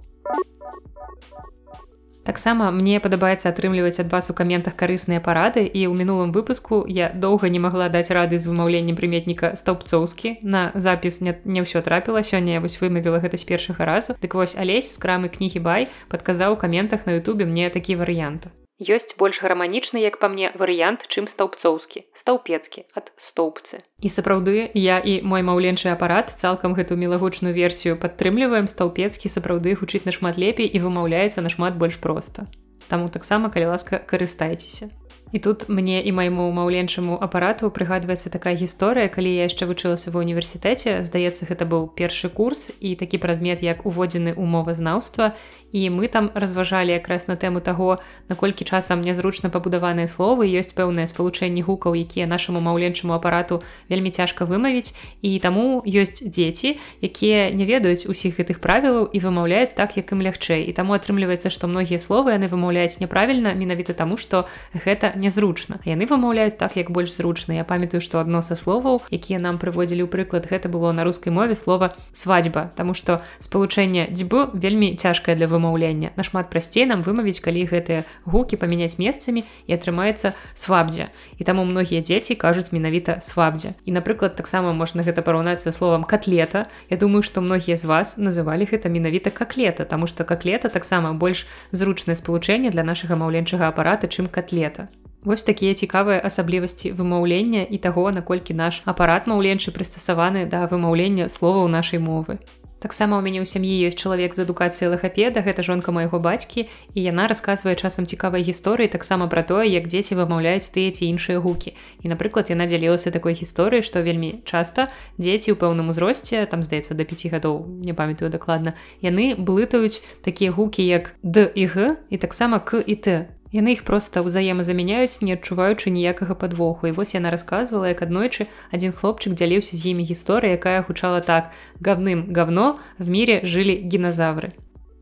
Таксама 2.25 2.71
мне 2.73 3.01
падабаецца 3.05 3.51
атрымліваць 3.53 4.01
ад 4.01 4.09
вас 4.09 4.31
у 4.33 4.35
каментах 4.35 4.77
карысныя 4.81 5.21
парады 5.21 5.61
і 5.69 5.85
ў 5.85 5.93
мінулым 5.93 6.33
выпуску 6.33 6.81
я 6.89 7.13
доўга 7.13 7.53
не 7.53 7.61
магла 7.61 7.91
даць 7.93 8.09
рады 8.09 8.41
з 8.41 8.49
вымаўленнем 8.49 8.97
прыметніка 8.97 9.53
стаўпцоўскі 9.61 10.41
на 10.41 10.73
запіс 10.75 11.21
не, 11.21 11.37
не 11.45 11.61
ўсё 11.61 11.85
трапіла 11.85 12.25
сёння 12.25 12.57
я 12.57 12.65
вось 12.65 12.81
вымавіла 12.81 13.21
гэта 13.21 13.37
з 13.37 13.45
першага 13.45 13.85
разу. 13.85 14.17
Дык 14.25 14.41
вось 14.41 14.57
алесь 14.57 14.89
з 14.89 14.99
крамы 15.05 15.29
кнігі 15.29 15.61
бай 15.61 15.93
падказаў 16.09 16.57
у 16.57 16.61
каментах 16.61 17.05
на 17.05 17.21
Ютубе 17.21 17.45
мне 17.45 17.69
такі 17.69 18.01
варыянт 18.01 18.49
ёсць 18.85 19.17
больш 19.19 19.41
гарманічны 19.41 20.05
як 20.05 20.21
па 20.21 20.29
мне 20.29 20.53
варыянт 20.55 21.09
чым 21.09 21.27
стаўпцоўскі 21.33 22.05
стаўпецкі 22.21 22.85
ад 22.95 23.11
стоўпцы 23.17 23.83
і 24.05 24.09
сапраўды 24.13 24.69
я 24.75 25.01
і 25.01 25.21
мой 25.25 25.43
маўленчы 25.43 25.89
апарат 25.89 26.35
цалкам 26.37 26.77
гэту 26.77 26.97
мілагучную 27.01 27.55
версію 27.55 27.97
падтрымліваем. 27.97 28.69
Стаўпецкі 28.69 29.33
сапраўды 29.33 29.73
гучыць 29.81 30.05
нашмат 30.05 30.37
лепей 30.37 30.69
і 30.69 30.83
вымаўляецца 30.85 31.41
нашмат 31.41 31.81
больш 31.81 31.97
проста. 31.97 32.45
Таму 32.89 33.09
таксама 33.09 33.49
калі 33.49 33.73
ласка 33.73 34.03
карыстайцеся 34.05 34.91
І 35.35 35.39
тут 35.39 35.69
мне 35.69 35.99
і 35.99 36.13
майму 36.15 36.47
маўленчаму 36.55 37.19
апарату 37.19 37.67
прыгадваецца 37.75 38.31
такая 38.31 38.55
гісторыя, 38.55 39.11
калі 39.11 39.35
я 39.35 39.51
яшчэ 39.51 39.67
вучылася 39.67 40.15
ва 40.15 40.23
ўніверсітэце, 40.23 41.03
здаецца, 41.03 41.51
гэта 41.51 41.67
быў 41.67 41.91
першы 41.91 42.31
курс 42.31 42.71
і 42.79 42.95
такі 42.95 43.19
прадмет 43.19 43.59
як 43.59 43.83
уводзены 43.83 44.39
умовазнаўства. 44.39 45.35
І 45.75 45.91
мы 45.91 46.07
там 46.07 46.31
разважалі 46.39 46.95
якраз 46.95 47.27
на 47.27 47.35
тэму 47.35 47.59
таго 47.59 47.99
наколькі 48.31 48.63
часам 48.63 49.03
нязручна 49.03 49.51
пабудаваныя 49.51 50.07
словы 50.07 50.47
ёсць 50.47 50.71
пэўныя 50.71 51.11
спалучэнні 51.11 51.67
гукаў 51.67 51.99
якія 51.99 52.31
нашаму 52.31 52.63
маўленчаму 52.63 53.11
апарату 53.11 53.59
вельмі 53.91 54.15
цяжка 54.15 54.47
вымавіць. 54.47 54.95
І 55.19 55.35
таму 55.43 55.83
ёсць 55.83 56.23
дзеці 56.23 56.79
якія 57.03 57.51
не 57.51 57.67
ведаюць 57.67 58.07
усіх 58.07 58.39
гэтых 58.39 58.63
правілаў 58.63 59.11
і 59.11 59.19
вымаўляюць 59.19 59.75
так 59.75 59.99
як 59.99 60.15
ім 60.15 60.23
лягчэй. 60.23 60.63
І 60.63 60.73
таму 60.79 60.95
атрымліваецца 60.95 61.51
што 61.51 61.67
многія 61.67 61.99
словы 61.99 62.39
яны 62.39 62.47
вымаўляюць 62.47 63.03
няправільна 63.03 63.59
менавіта 63.59 63.99
таму 63.99 64.15
што 64.15 64.47
гэта 64.79 65.11
нязручна 65.25 65.81
яны 65.89 66.05
вымаўляюць 66.05 66.61
так 66.61 66.77
як 66.77 66.93
больш 66.93 67.17
зручна. 67.17 67.57
Я 67.57 67.65
памятаю 67.65 68.05
што 68.05 68.21
адно 68.21 68.45
са 68.45 68.57
словаў 68.61 69.01
якія 69.09 69.41
нам 69.41 69.57
прыводзілі 69.57 70.05
ў 70.05 70.13
прыклад 70.13 70.45
гэта 70.53 70.69
было 70.69 70.93
на 70.93 71.09
рускай 71.09 71.33
мове 71.33 71.57
слова 71.57 71.97
свадьба 72.13 72.69
Таму 72.77 72.93
што 72.93 73.25
спалучэнне 73.41 74.13
дзьбу 74.13 74.53
вельмі 74.53 74.95
цяжкае 75.01 75.37
для 75.37 75.49
вымаўлення. 75.49 76.13
Нашмат 76.21 76.53
прасцей 76.53 76.85
нам 76.85 77.01
вымавіць 77.01 77.41
калі 77.41 77.65
гэтыя 77.73 78.05
гукі 78.29 78.61
памяняць 78.61 78.99
месцамі 78.99 79.45
і 79.67 79.71
атрымаецца 79.73 80.35
свабдзя 80.55 81.09
і 81.39 81.43
таму 81.45 81.65
многія 81.65 82.03
дзеці 82.03 82.35
кажуць 82.35 82.73
менавіта 82.73 83.21
свабдзя 83.21 83.75
і 83.85 83.95
напрыклад 83.97 84.37
таксама 84.37 84.73
можна 84.73 85.07
гэта 85.07 85.23
параўнаць 85.23 85.63
са 85.63 85.73
словам 85.73 86.05
котлета 86.05 86.67
Я 86.91 86.97
думаю 86.97 87.23
што 87.23 87.41
многія 87.41 87.77
з 87.77 87.85
вас 87.85 88.17
называлі 88.17 88.69
гэта 88.71 88.89
менавіта 88.89 89.31
каклета 89.31 89.85
тому 89.85 90.07
что 90.07 90.25
каклета 90.25 90.69
таксама 90.69 91.13
больш 91.15 91.47
зручнае 91.73 92.17
спалучэнне 92.17 92.71
для 92.71 92.83
нашага 92.83 93.17
маўленчага 93.17 93.69
апарата 93.69 94.09
чым 94.09 94.27
котлета 94.27 94.89
Вось 95.25 95.43
такія 95.43 95.73
цікавыя 95.73 96.21
асаблівасці 96.21 96.93
вымаўлення 96.93 97.65
і 97.65 97.79
таго 97.81 98.11
наколькі 98.13 98.53
наш 98.53 98.83
апарат 98.85 99.25
маўленчы 99.25 99.73
прыстасаваны 99.73 100.45
да 100.45 100.69
вымаўлення 100.69 101.33
слова 101.33 101.65
ў 101.65 101.73
нашай 101.73 101.97
мовы. 101.97 102.37
Таксама 102.85 103.17
ў 103.17 103.25
мяне 103.25 103.41
ў 103.41 103.49
сям'і 103.49 103.89
ёсць 103.89 103.97
чалавек 103.97 104.37
з 104.37 104.45
адукацыі 104.45 104.93
лахапеда 104.93 105.41
гэта 105.41 105.65
жонка 105.65 105.97
майго 105.97 106.21
бацькі 106.21 106.69
і 106.69 107.01
яна 107.01 107.25
расказвае 107.25 107.73
часам 107.81 108.05
цікавай 108.05 108.45
гісторыі 108.45 108.93
таксама 108.93 109.25
пра 109.33 109.41
тое 109.49 109.65
як 109.65 109.89
дзеці 109.89 110.21
вымаўляюць 110.21 110.69
тыя 110.69 110.93
ці 110.93 111.09
іншыя 111.09 111.41
гукі. 111.41 111.73
І 112.05 112.13
напрыклад 112.13 112.53
яна 112.53 112.69
дзялілася 112.69 113.09
такой 113.09 113.33
гісторыі 113.33 113.81
што 113.81 114.05
вельмі 114.05 114.45
часта 114.45 114.93
дзеці 115.17 115.57
ў 115.57 115.57
пэўным 115.57 115.89
узросце 115.89 116.45
там 116.45 116.61
здаецца 116.61 116.93
да 116.93 117.09
5 117.09 117.33
гадоў 117.33 117.65
не 117.81 117.97
памятаю 117.97 118.29
дакладна 118.29 118.77
яны 119.01 119.33
блытаюць 119.41 120.05
такія 120.21 120.53
гукі 120.53 120.85
як 120.85 121.17
д 121.25 121.49
і 121.49 121.65
г 121.65 121.97
і 122.13 122.21
таксама 122.21 122.61
к 122.61 122.85
і 122.85 123.01
т 123.01 123.33
яны 123.55 123.79
іх 123.79 123.87
проста 123.87 124.27
ўзаемазамяняюць 124.27 125.23
не 125.23 125.39
адчуваючы 125.39 125.95
ніякага 125.95 126.35
падвоху. 126.35 126.91
І 126.91 126.97
вось 126.99 127.15
яна 127.15 127.31
рассказывала 127.31 127.95
як 127.95 128.03
аднойчы 128.03 128.51
адзін 128.75 128.93
хлопчык 128.99 129.39
дзяліўся 129.39 129.79
з 129.79 129.95
імі 129.95 130.03
гісторыя 130.11 130.59
якая 130.59 130.83
гучала 130.83 131.23
так. 131.23 131.55
Гавным 131.79 132.29
говно 132.35 132.83
в 132.99 133.07
мире 133.09 133.41
жылі 133.47 133.79
геназавры 133.87 134.53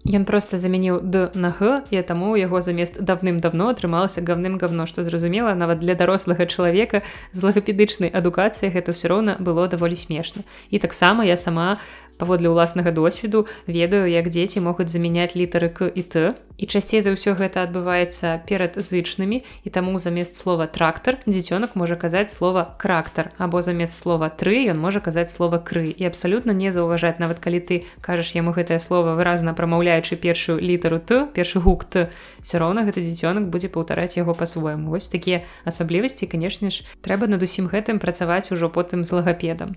Ён 0.02 0.24
просто 0.26 0.58
замяніў 0.58 0.98
д 0.98 1.30
на 1.34 1.54
г 1.54 1.86
і 1.94 2.02
таму 2.02 2.34
яго 2.34 2.58
замест 2.58 2.98
давным-давно 2.98 3.70
атрымалася 3.70 4.18
гавным 4.18 4.58
говно 4.58 4.86
што 4.90 5.06
зразумела 5.06 5.54
нават 5.54 5.78
для 5.78 5.94
дарослага 5.94 6.42
чалавека 6.42 7.06
з 7.30 7.38
лагапедычнай 7.46 8.10
адукацыі 8.10 8.74
гэта 8.74 8.98
ўсё 8.98 9.06
роўна 9.06 9.38
было 9.38 9.70
даволі 9.70 9.94
смешна. 9.94 10.42
І 10.74 10.82
таксама 10.82 11.22
я 11.22 11.38
сама 11.38 11.78
паводле 12.22 12.54
ўласнага 12.54 12.94
досведу 12.94 13.50
ведаю 13.66 14.06
як 14.06 14.30
дзеці 14.30 14.62
могуць 14.62 14.86
замяняць 14.94 15.34
літары 15.34 15.74
к 15.74 15.90
і 15.90 16.02
т. 16.06 16.38
І 16.62 16.66
часцей 16.70 17.02
за 17.02 17.10
ўсё 17.18 17.34
гэта 17.34 17.66
адбываецца 17.66 18.46
перад 18.46 18.78
зычнымі 18.78 19.42
і 19.42 19.68
таму 19.74 19.98
замест 19.98 20.38
слова 20.38 20.70
трактар 20.70 21.18
дзіцёнак 21.26 21.74
можа 21.74 21.98
казаць 21.98 22.30
слова 22.30 22.78
крактар 22.78 23.34
або 23.42 23.58
замест 23.66 23.98
слова 23.98 24.30
тры 24.30 24.70
ён 24.70 24.78
можа 24.78 25.02
казаць 25.02 25.34
слова 25.34 25.58
кры 25.58 25.90
і 25.90 26.06
абсалютна 26.06 26.54
не 26.54 26.70
заўважаць 26.70 27.18
нават 27.18 27.42
калі 27.42 27.58
ты 27.66 27.82
кажаш 27.98 28.38
яму 28.38 28.54
гэтае 28.54 28.78
слово 28.78 29.18
выразна 29.18 29.58
прамаўляючы 29.58 30.14
першую 30.14 30.62
літару 30.62 31.02
т 31.02 31.26
першы 31.34 31.58
гук 31.58 31.82
т 31.90 32.06
все 32.46 32.62
роўна 32.62 32.86
гэты 32.86 33.02
дзіцёнак 33.02 33.50
будзе 33.50 33.66
паўтараць 33.66 34.14
яго 34.14 34.30
па-свойму. 34.38 34.94
Вось 34.94 35.10
такія 35.10 35.42
асаблівасці 35.66 36.30
канешне 36.30 36.70
ж 36.70 36.86
трэба 37.02 37.26
над 37.26 37.42
усім 37.42 37.66
гэтым 37.66 37.98
працаваць 37.98 38.52
ужо 38.54 38.70
потым 38.70 39.02
з 39.02 39.10
лагапедам 39.10 39.74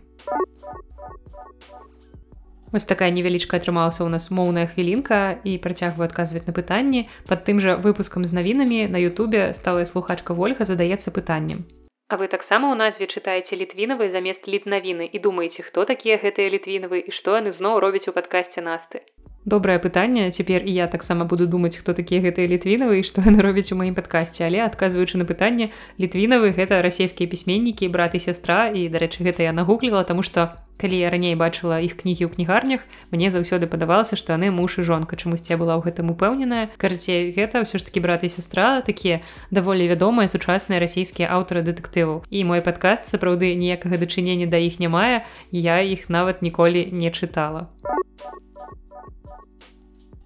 Вось 2.75 2.83
такая 2.83 3.07
невялічка 3.07 3.55
атрымалася 3.55 4.03
ў 4.03 4.11
нас 4.11 4.27
моўная 4.35 4.67
хвілінка 4.67 5.39
і 5.47 5.51
працягваю 5.63 6.11
адказваць 6.11 6.43
на 6.43 6.51
пытанні. 6.51 7.07
Пад 7.23 7.47
тым 7.47 7.63
жа 7.63 7.77
выпускам 7.79 8.27
з 8.27 8.35
навінамі 8.35 8.91
на 8.91 8.99
Ютубе 8.99 9.55
сталая 9.55 9.87
слухачка 9.87 10.35
Вольга 10.35 10.67
задаецца 10.67 11.15
пытаннем. 11.15 11.63
А 12.11 12.19
вы 12.19 12.27
таксама 12.27 12.67
ў 12.67 12.75
назве 12.75 13.07
чытаеце 13.07 13.55
літвінавы 13.55 14.11
замест 14.11 14.43
літнавіны 14.43 15.07
і 15.07 15.23
думаеце, 15.23 15.63
хто 15.63 15.87
такія 15.87 16.19
гэтыя 16.19 16.51
літвінавы 16.51 16.99
і 16.99 17.15
што 17.15 17.39
яны 17.39 17.55
зноў 17.55 17.79
робяць 17.79 18.11
у 18.11 18.15
падкасці 18.19 18.59
насты. 18.67 19.07
Добрае 19.47 19.79
пытанне 19.79 20.27
цяпер 20.35 20.67
і 20.67 20.75
я 20.75 20.91
таксама 20.91 21.23
буду 21.23 21.47
думаць 21.47 21.79
хто 21.79 21.95
такія 21.95 22.19
гэтыя 22.27 22.51
літвінавы 22.51 22.99
і 22.99 23.07
што 23.07 23.23
яны 23.23 23.39
робяць 23.39 23.71
у 23.71 23.79
маім 23.79 23.95
падкасці 23.95 24.43
але 24.43 24.67
адказваючы 24.67 25.15
на 25.15 25.23
пытанне 25.23 25.71
літвінавы 25.95 26.51
гэта 26.51 26.83
расійскія 26.83 27.31
пісьменнікі 27.31 27.87
брат 27.87 28.19
і 28.19 28.25
сястра 28.27 28.67
і 28.67 28.89
дарэчы 28.91 29.23
гэта 29.23 29.47
я 29.47 29.55
нагугліла 29.55 30.03
тому 30.03 30.27
что 30.27 30.64
калі 30.77 30.97
я 30.99 31.09
раней 31.09 31.35
бачыла 31.35 31.79
іх 31.79 31.97
кнігі 31.99 32.27
ў 32.27 32.35
кнігарнях 32.35 32.81
мне 33.11 33.31
заўсёды 33.31 33.67
падавалася 33.67 34.19
што 34.19 34.35
яны 34.35 34.51
муж 34.51 34.79
і 34.79 34.87
жонка 34.87 35.15
чамусьці 35.15 35.55
я 35.55 35.57
была 35.57 35.75
ў 35.79 35.87
гэтым 35.87 36.11
упэўненая. 36.13 36.71
Карце 36.77 37.31
гэта 37.35 37.63
ўсё 37.63 37.79
ж 37.79 37.87
таки 37.87 37.99
брат 37.99 38.23
і 38.23 38.29
сястра 38.29 38.81
такія 38.85 39.21
даволі 39.51 39.87
вядомыя 39.89 40.31
сучасныя 40.31 40.79
расійскія 40.79 41.31
аўтары 41.31 41.65
дэтэктываў. 41.65 42.23
І 42.29 42.43
мой 42.43 42.61
падкаст 42.61 43.07
сапраўды 43.09 43.55
ніякага 43.55 43.97
дачынення 43.97 44.47
да 44.47 44.57
іх 44.61 44.79
не 44.79 44.89
мае 44.91 45.25
я 45.51 45.81
іх 45.81 46.09
нават 46.09 46.41
ніколі 46.45 46.89
не 46.91 47.09
чытала 47.11 47.67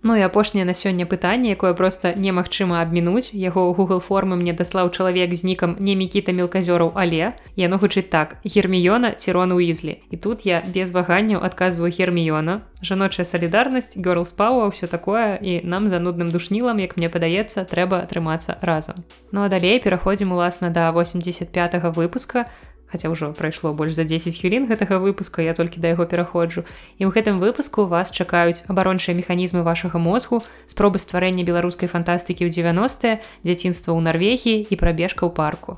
Ну 0.10 0.18
і 0.18 0.22
апошняе 0.26 0.66
на 0.66 0.74
сёння 0.74 1.06
пытанне, 1.06 1.54
якое 1.54 1.78
проста 1.78 2.18
немагчыма 2.18 2.82
абмінуць. 2.82 3.30
Яго 3.30 3.70
ў 3.70 3.78
Google 3.78 4.02
формы 4.02 4.42
мне 4.42 4.58
даслаў 4.58 4.90
чалавек 4.90 5.38
з 5.38 5.46
нікам 5.46 5.78
не 5.78 5.94
мікіта 5.94 6.34
мелказёраў, 6.34 6.98
але 6.98 7.38
яно 7.54 7.78
гучыць 7.78 8.10
так: 8.10 8.42
герміёна 8.42 9.14
цірон 9.22 9.54
уізлі. 9.54 10.02
І 10.10 10.18
тут 10.18 10.50
я 10.50 10.66
без 10.66 10.98
ваганняў 10.98 11.46
адказваю 11.46 11.94
герміёна. 11.94 12.66
Жаночая 12.82 13.22
салідарнасць, 13.22 14.02
горлспауа, 14.02 14.66
ўсё 14.74 14.90
такое 14.90 15.38
і 15.38 15.62
нам 15.62 15.86
за 15.94 16.02
нудным 16.02 16.34
душнілам, 16.34 16.82
як 16.82 16.98
мне 16.98 17.06
падаецца, 17.06 17.70
трэба 17.70 18.02
атрымацца 18.02 18.58
разам. 18.66 19.06
Ну 19.30 19.46
а 19.46 19.50
далей 19.50 19.78
пераходзім 19.78 20.34
уласна 20.34 20.74
да 20.74 20.90
85 20.90 21.94
выпуска, 21.94 22.50
хаця 22.92 23.10
ўжо 23.14 23.32
прайшло 23.38 23.74
больш 23.74 23.94
за 23.94 24.04
10 24.04 24.34
хвілін 24.34 24.66
гэтага 24.70 24.98
выпуска 24.98 25.46
я 25.46 25.54
толькі 25.54 25.80
да 25.80 25.94
яго 25.94 26.10
пераходжу. 26.10 26.66
І 26.98 27.06
ў 27.06 27.14
гэтым 27.14 27.38
выпуску 27.38 27.86
вас 27.86 28.10
чакаюць 28.12 28.66
абарончыя 28.68 29.14
механізмы 29.14 29.62
вашага 29.64 30.02
мозгу 30.02 30.42
спробы 30.66 30.98
стварэння 30.98 31.46
беларускай 31.46 31.88
фантастыкі 31.90 32.46
ў 32.46 32.54
90е 32.54 33.22
дзяцінства 33.46 33.94
ў 33.94 34.00
нарвегіі 34.02 34.66
і 34.70 34.76
прабежка 34.76 35.30
ў 35.30 35.32
парку. 35.32 35.78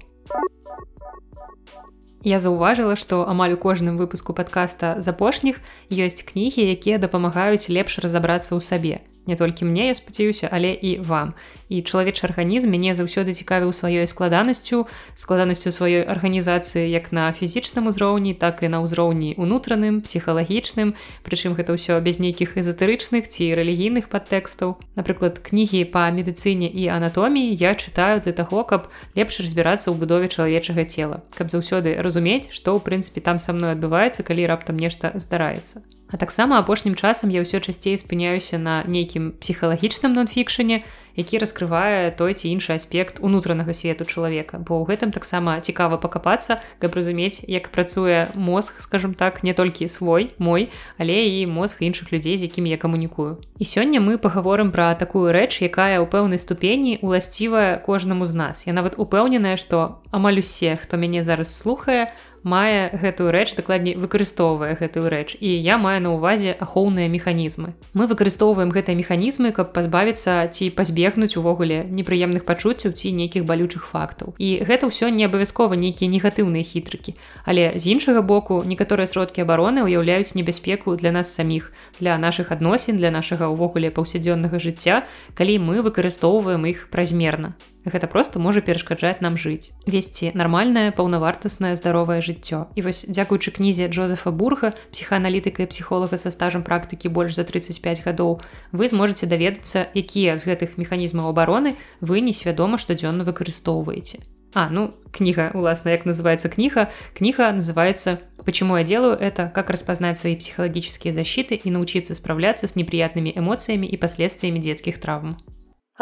Я 2.24 2.38
заўважыла, 2.38 2.96
што 2.96 3.26
амаль 3.26 3.58
у 3.58 3.58
кожным 3.58 3.98
выпуску 3.98 4.34
падкаста 4.38 5.02
з 5.02 5.10
апошніх 5.10 5.58
ёсць 5.90 6.22
кнігі, 6.22 6.62
якія 6.70 7.02
дапамагаюць 7.02 7.66
лепш 7.66 7.98
разабрацца 7.98 8.54
ў 8.54 8.62
сабе. 8.62 9.02
Не 9.26 9.34
толькі 9.36 9.66
мне 9.66 9.90
я 9.90 9.96
спадзяюся 9.98 10.46
але 10.52 10.74
і 10.74 11.02
вам 11.02 11.34
і 11.72 11.80
чалавечы 11.88 12.28
арганізм 12.28 12.68
мяне 12.76 12.92
заўсёды 12.92 13.32
цікавіў 13.32 13.72
сваёй 13.72 14.04
складанасцю 14.12 14.84
складанасцю 15.16 15.72
сваёй 15.72 16.04
арганізацыі 16.04 16.84
як 16.92 17.16
на 17.16 17.32
фізічным 17.32 17.88
узроўні 17.88 18.36
так 18.36 18.60
і 18.60 18.68
на 18.68 18.84
ўзроўні 18.84 19.40
унутраным 19.40 20.04
псіхалагічным 20.04 20.92
прычым 21.24 21.56
гэта 21.56 21.80
ўсё 21.80 22.04
без 22.04 22.20
нейкіх 22.20 22.60
эзотэрычных 22.60 23.32
ці 23.32 23.56
рэлігійных 23.56 24.12
падтэкстаў. 24.12 24.76
Напрыклад 25.00 25.40
кнігі 25.40 25.88
па 25.96 26.12
медыцыне 26.12 26.68
і 26.68 26.92
анатоміі 26.92 27.56
я 27.56 27.72
чытаю 27.80 28.20
для 28.20 28.36
таго 28.36 28.68
каб 28.68 28.92
лепш 29.16 29.40
разбірацца 29.40 29.88
ў 29.88 29.96
будове 29.96 30.28
чалавечага 30.28 30.84
цела 30.84 31.24
каб 31.40 31.48
заўсёды 31.48 31.96
разумець 32.04 32.52
што 32.52 32.76
ў 32.76 32.84
прынцыпе 32.84 33.24
там 33.24 33.40
са 33.40 33.56
мной 33.56 33.80
адбываецца 33.80 34.28
калі 34.28 34.52
раптам 34.52 34.76
нешта 34.76 35.16
здараецца. 35.16 35.88
А 36.12 36.18
таксама 36.18 36.60
апошнім 36.60 36.96
часам 37.00 37.32
я 37.32 37.40
ўсё 37.40 37.64
часцей 37.64 37.96
спыняюся 37.96 38.60
на 38.60 38.84
нейкім 38.84 39.32
псіхалагічным 39.40 40.12
нон-фікшане, 40.12 40.84
які 41.16 41.38
раскрывае 41.38 42.12
той 42.16 42.34
ці 42.34 42.50
іншы 42.50 42.74
аспект 42.76 43.20
унутранага 43.20 43.74
свету 43.74 44.06
чалавека. 44.06 44.60
Бо 44.60 44.82
ў 44.82 44.94
гэтым 44.94 45.12
таксама 45.12 45.60
цікава 45.60 45.98
пакапацца 45.98 46.62
каб 46.80 46.96
разумець 46.96 47.44
як 47.48 47.70
працуе 47.70 48.32
мозг 48.36 48.80
скажем 48.80 49.14
так 49.14 49.44
не 49.44 49.54
толькі 49.54 49.88
свой 49.88 50.32
мой 50.38 50.70
але 50.98 51.28
і 51.28 51.48
мозг 51.48 51.82
іншых 51.82 52.14
людзей 52.14 52.38
з 52.38 52.48
якімі 52.48 52.70
я 52.70 52.78
камунікую. 52.78 53.38
І 53.60 53.64
сёння 53.64 54.02
мы 54.02 54.18
паговорым 54.18 54.72
пра 54.72 54.96
такую 54.96 55.32
рэч 55.32 55.62
якая 55.62 56.00
ў 56.02 56.08
пэўнай 56.08 56.40
ступені 56.40 57.00
уласцівая 57.02 57.78
кожнаму 57.78 58.26
з 58.26 58.34
нас. 58.34 58.68
Я 58.68 58.74
нават 58.74 58.98
упэўненая 58.98 59.58
што 59.58 60.02
амаль 60.12 60.40
усе 60.40 60.76
хто 60.76 60.98
мяне 60.98 61.24
зараз 61.24 61.54
слухае 61.54 62.12
мае 62.44 62.90
гэтую 62.94 63.32
рэч 63.32 63.56
дакладней 63.56 63.96
выкарыстоўвае 63.96 64.76
гэтую 64.80 65.10
рэч 65.10 65.38
і 65.40 65.50
я 65.50 65.78
маю 65.78 66.02
на 66.02 66.14
ўвазе 66.18 66.58
ахоўныя 66.58 67.08
механізмы. 67.08 67.74
Мы 67.94 68.08
выкарыстоўваем 68.08 68.74
гэтыя 68.74 68.98
механізмы, 68.98 69.52
каб 69.52 69.74
пазбавіцца 69.74 70.50
ці 70.50 70.70
пазбегнуць 70.74 71.38
увогуле 71.38 71.86
непрыемных 71.86 72.46
пачуццяў 72.46 72.98
ці 72.98 73.14
нейкіх 73.14 73.46
балючых 73.46 73.86
фактаў. 73.86 74.34
І 74.42 74.66
гэта 74.66 74.90
ўсё 74.90 75.14
не 75.14 75.30
абавязкова 75.30 75.78
нейкія 75.78 76.10
негатыўныя 76.10 76.66
хітрыкі. 76.66 77.14
Але 77.46 77.78
з 77.78 77.94
іншага 77.94 78.22
боку 78.22 78.64
некаторыя 78.66 79.06
сродкі 79.06 79.46
абароны 79.46 79.86
ўяўляюць 79.86 80.34
небяспеку 80.34 80.96
для 80.98 81.12
нас 81.12 81.30
саміх, 81.30 81.72
для 82.00 82.18
нашых 82.18 82.52
адносін, 82.52 82.98
для 82.98 83.12
нашага 83.12 83.54
ўвогуле 83.54 83.94
паўсядзённага 83.94 84.58
жыцця, 84.58 85.06
калі 85.38 85.60
мы 85.60 85.86
выкарыстоўваем 85.86 86.66
іх 86.66 86.90
празмерна. 86.90 87.54
Гэта 87.87 88.07
просто 88.11 88.39
можа 88.39 88.61
перашкаджаць 88.61 89.23
нам 89.23 89.37
жыць. 89.39 89.71
Весці 89.87 90.33
нармальнае, 90.35 90.91
паўнавартаснае 90.91 91.77
здаровае 91.79 92.19
жыццё. 92.19 92.67
І 92.75 92.83
вось 92.83 93.07
дзякуючы 93.07 93.55
кнізе 93.55 93.87
Джозефа 93.87 94.31
Бурга, 94.35 94.75
псіхааналітыка 94.91 95.63
і 95.63 95.71
псіхолага 95.71 96.19
са 96.19 96.35
стажам 96.35 96.67
практыкі 96.67 97.09
больш 97.09 97.39
за 97.39 97.45
35 97.45 98.03
гадоў, 98.03 98.43
вы 98.73 98.89
зможаце 98.91 99.31
даведацца, 99.31 99.87
якія 99.95 100.35
з 100.35 100.51
гэтых 100.51 100.79
механізмаў 100.83 101.31
абароны 101.31 101.79
вы 102.01 102.21
несвядома 102.21 102.75
штодзённа 102.75 103.23
выкарыстоўваеце. 103.23 104.19
А 104.57 104.71
ну 104.71 104.95
кніга 105.13 105.51
уласна 105.55 105.91
як 105.91 106.07
называется 106.07 106.49
кніга 106.49 106.89
кніга 107.15 107.53
называется 107.53 108.19
почему 108.45 108.79
я 108.79 108.85
делаю 108.85 109.13
это 109.13 109.53
как 109.55 109.69
распознать 109.71 110.19
свои 110.19 110.35
психологические 110.35 111.13
защиты 111.13 111.55
и 111.57 111.71
научиться 111.71 112.15
справляться 112.15 112.67
с 112.67 112.75
неприятными 112.75 113.33
эмоциями 113.37 113.87
и 113.87 113.97
последствиями 113.97 114.59
детских 114.59 114.99
травм 114.99 115.37